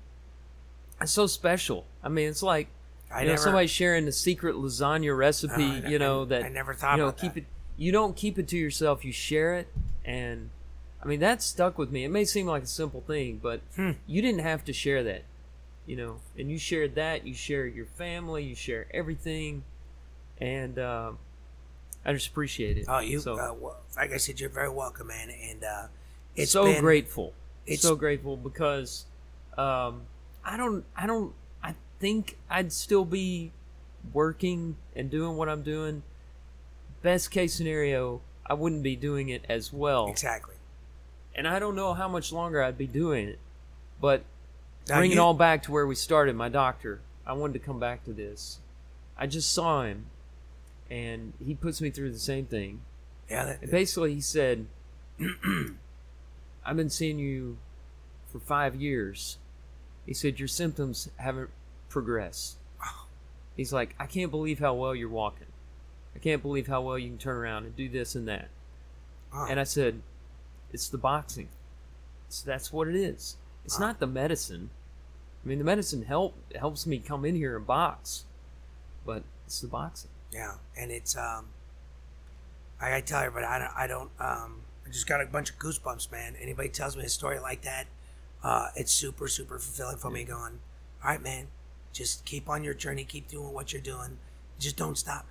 [1.01, 1.87] it's so special.
[2.03, 2.69] I mean, it's like
[3.11, 6.49] I you know, somebody sharing the secret lasagna recipe, Uh, you know, I- that I
[6.49, 7.41] never thought you know, keep that.
[7.41, 7.47] it
[7.77, 9.69] you don't keep it to yourself, you share it
[10.05, 10.51] and
[11.03, 12.05] I mean that stuck with me.
[12.05, 13.93] It may seem like a simple thing, but Hmm.
[14.07, 15.23] you didn't have to share that.
[15.87, 19.65] You know, and you shared that, you share your family, you share everything
[20.41, 21.19] and um
[22.05, 22.87] I just appreciate it.
[22.89, 25.87] oh you so, uh, well, like I said you're very welcome man and uh,
[26.35, 27.35] it's so been, grateful.
[27.67, 29.05] it's- so grateful because
[29.59, 30.03] um,
[30.45, 31.33] I don't I don't
[31.63, 33.53] I think I'd still be
[34.15, 36.03] working and doing what I'm doing.
[37.03, 40.09] Best case scenario, I wouldn't be doing it as well.
[40.09, 40.55] exactly
[41.35, 43.39] And I don't know how much longer I'd be doing it.
[44.01, 44.23] But
[44.89, 47.01] Now, bring it all back to where we started, my doctor.
[47.27, 48.59] I wanted to come back to this.
[49.19, 50.07] I just saw him
[50.91, 52.81] and he puts me through the same thing.
[53.31, 54.67] yeah that, And basically, he said,
[56.65, 57.59] I've been seeing you
[58.31, 59.39] for five years.
[60.07, 61.51] He said, Your symptoms haven't
[61.89, 62.57] progressed.
[63.57, 65.47] He's like, I can't believe how well you're walking.
[66.15, 68.49] I can't believe how well you can turn around and do this and that.
[69.35, 70.01] oh, And I said,
[70.73, 71.49] It's the boxing.
[72.29, 73.37] So that's what it is.
[73.65, 73.89] It's Wow.
[73.89, 74.71] not the medicine.
[75.45, 78.25] I mean, the medicine help helps me come in here and box,
[79.05, 80.11] but it's the boxing.
[80.33, 81.47] Yeah and it's um
[82.81, 85.59] I gotta tell everybody I don't, I don't um I just got a bunch of
[85.59, 86.37] goosebumps man.
[86.41, 87.87] Anybody tells me a story like that
[88.43, 90.61] uh it's super super fulfilling for me going
[91.03, 91.49] all right man
[91.93, 94.19] just keep on your journey keep doing what you're doing
[94.59, 95.27] just don't stop.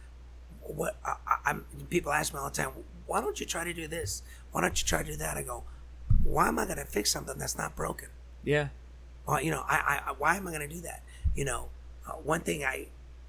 [0.61, 2.71] What I, I, I'm people ask me all the time
[3.07, 4.21] why don't you try to do this?
[4.51, 5.37] Why don't you try to do that?
[5.37, 5.63] I go
[6.23, 8.09] why am I gonna fix something that's not broken?
[8.43, 8.69] Yeah,
[9.29, 11.03] well, you know, I, I, I why am I going to do that?
[11.35, 11.69] You know,
[12.07, 12.87] uh, one thing I,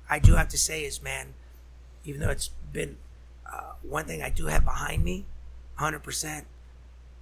[0.08, 1.34] I do have to say is, man,
[2.05, 2.96] even though it's been,
[3.51, 5.26] uh, one thing I do have behind me,
[5.76, 6.46] hundred percent,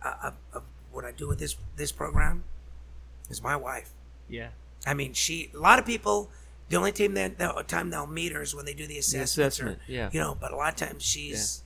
[0.05, 0.63] uh, of, of
[0.93, 2.45] what I do with this this program,
[3.31, 3.91] is my wife.
[4.29, 4.49] yeah.
[4.87, 5.51] I mean, she.
[5.55, 6.31] A lot of people,
[6.69, 8.99] the only time that the time they'll meet her is when they do the The
[8.99, 9.79] assessment.
[9.79, 10.09] or, Yeah.
[10.13, 10.37] you know.
[10.41, 11.65] But a lot of times she's,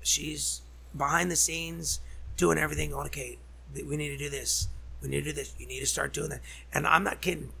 [0.00, 0.62] she's
[0.96, 1.98] behind the scenes
[2.36, 2.90] doing everything.
[2.90, 3.38] Going, okay,
[3.74, 4.68] we need to do this.
[5.02, 5.54] We need to do this.
[5.58, 6.40] You need to start doing that.
[6.72, 7.52] And I'm not kidding.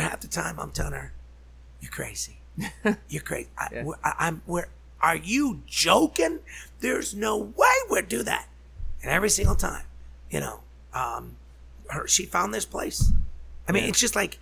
[0.00, 1.12] Half the time I'm telling her,
[1.80, 2.38] "You're crazy.
[3.08, 3.48] You're crazy.
[3.58, 3.84] I, Yeah.
[3.84, 4.42] we're- I, I'm.
[4.46, 4.68] Where
[5.00, 6.40] are you joking?
[6.80, 8.48] There's no way we'd do that."
[9.02, 9.84] And every single time,
[10.30, 10.60] you know,
[10.94, 11.36] um,
[11.90, 13.12] her she found this place.
[13.68, 13.90] I mean, Yeah.
[13.90, 14.38] it's just like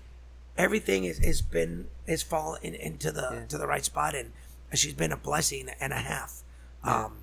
[0.57, 3.45] everything is has been has fallen in, into the Yeah.
[3.47, 4.33] to the right spot, and
[4.75, 6.43] she's been a blessing and a half.
[6.83, 7.19] Um,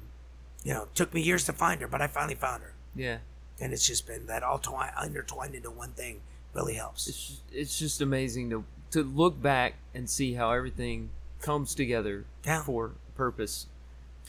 [0.63, 3.19] you know, took me years to find her, but I finally found her, Yeah.
[3.59, 6.21] and it's just been that all twine intertwined into one thing
[6.53, 7.07] really helps.
[7.07, 11.09] it's it's just amazing to to look back and see how everything
[11.41, 12.63] comes together Yeah.
[12.63, 13.67] for purpose.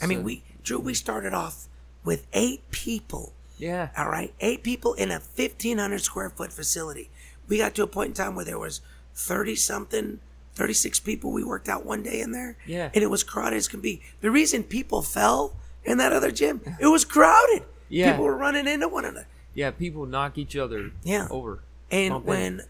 [0.01, 1.67] I mean, we Drew, we started off
[2.05, 3.33] with eight people.
[3.59, 7.11] yeah, All right, eight people in a fifteen hundred square foot facility.
[7.49, 8.81] We got to a point in time where there was
[9.15, 10.19] thirty something,
[10.55, 11.33] thirty six people.
[11.33, 12.91] We worked out one day in there, Yeah.
[12.95, 14.01] and it was crowded as can be.
[14.21, 15.55] The reason people fell
[15.85, 17.65] in that other gym, it was crowded.
[17.89, 18.13] Yeah.
[18.13, 19.27] people were running into one another.
[19.55, 19.71] yeah.
[19.71, 21.29] People knock each other Yeah.
[21.31, 21.61] over.
[21.91, 22.63] And when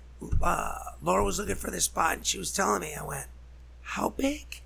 [0.43, 3.27] uh, Laura was looking for this spot, and she was telling me, I went,
[3.83, 4.63] "How big?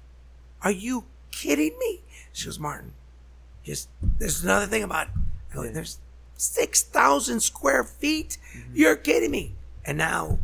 [0.63, 2.93] Are you kidding me?" She goes, "Martin,
[3.65, 5.09] just there's another thing about."
[5.55, 5.71] go, Yeah.
[5.73, 5.99] there's
[6.37, 8.37] 6,000 square feet.
[8.55, 8.77] Mm-hmm.
[8.77, 9.55] You're kidding me.
[9.85, 10.39] And now,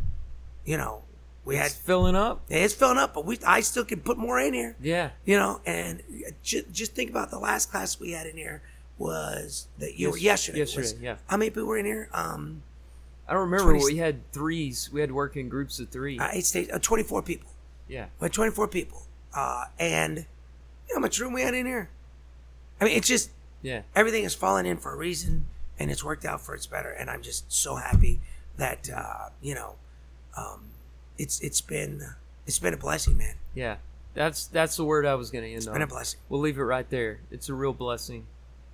[0.65, 1.03] you know,
[1.45, 2.41] we had, It's filling up.
[2.49, 4.75] it's filling up, but we, I still can put more in here.
[4.81, 5.11] Yeah.
[5.25, 6.01] You know, and
[6.41, 8.61] just, just think about the last class we had in here
[8.97, 10.59] was that you were yesterday.
[10.59, 11.15] yesterday, was- yeah.
[11.27, 12.09] How many people were in here?
[12.13, 12.63] Um,
[13.27, 13.71] I don't remember.
[13.73, 14.89] 20 We had threes.
[14.91, 16.19] We had to work in groups of three.
[16.19, 17.49] uh, eight states, uh, 24 people.
[17.87, 18.07] yeah.
[18.19, 19.03] We had 24 people.
[19.33, 20.23] Uh, and you
[20.93, 21.89] know how much room we had in here?
[22.81, 23.83] I mean, it's just, Yeah.
[23.95, 25.45] everything has fallen in for a reason
[25.79, 26.89] and it's worked out for its better.
[26.91, 28.19] And I'm just so happy
[28.57, 29.75] that, uh, you know,
[30.37, 30.71] um,
[31.17, 32.01] it's, it's been,
[32.45, 33.35] it's been a blessing, man.
[33.55, 33.77] Yeah.
[34.15, 35.73] That's that's the word I was going to end It's on.
[35.73, 36.19] been a blessing.
[36.29, 37.21] We'll leave it right there.
[37.31, 38.27] It's a real blessing.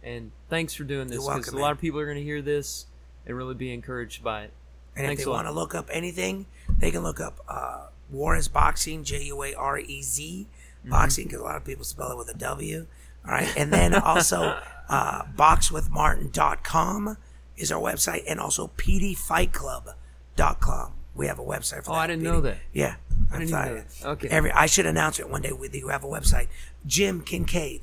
[0.04, 2.88] And thanks for doing this because a lot of people are going to hear this
[3.26, 4.54] and really be encouraged by it.
[4.96, 6.46] And Thanks if they want to look up anything,
[6.78, 10.48] they can look up uh, Juarez Boxing, J U A R E Z
[10.80, 10.92] Mm-hmm.
[10.92, 12.88] Boxing, because a lot of people spell it with a W.
[13.26, 13.52] All right.
[13.58, 14.58] And then also
[14.90, 17.18] uh, boxwithmartin.com
[17.58, 20.94] is our website, and also pdfightclub.com.
[21.16, 22.00] We have a website for Oh, that.
[22.02, 22.32] I didn't PD.
[22.32, 22.58] know that.
[22.74, 22.96] Yeah.
[23.32, 23.86] I didn't know that.
[24.06, 24.28] Okay.
[24.30, 26.48] Every I should announce it one day with you have a website.
[26.88, 27.82] Jim Kincaid,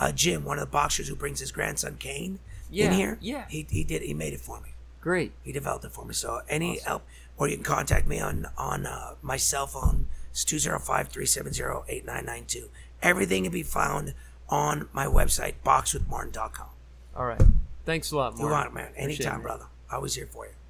[0.00, 2.38] uh, Jim, one of the boxers who brings his grandson Kane
[2.70, 3.18] Yeah, in here.
[3.20, 3.44] yeah.
[3.48, 4.00] He, he did.
[4.02, 4.70] He made it for me.
[5.08, 5.32] Great.
[5.42, 6.12] He developed it for me.
[6.12, 7.02] So any help,
[7.38, 10.06] or you can contact me on on uh, my cell phone.
[10.32, 12.64] It's 205-370-8992.
[13.02, 14.12] Everything can be found
[14.50, 16.66] on my website, boxwithmartin.com.
[17.16, 17.40] All right.
[17.86, 18.42] Thanks a lot, Mark.
[18.42, 18.90] You want it, man.
[18.96, 19.64] Anytime, brother.
[19.90, 20.52] Always here for you.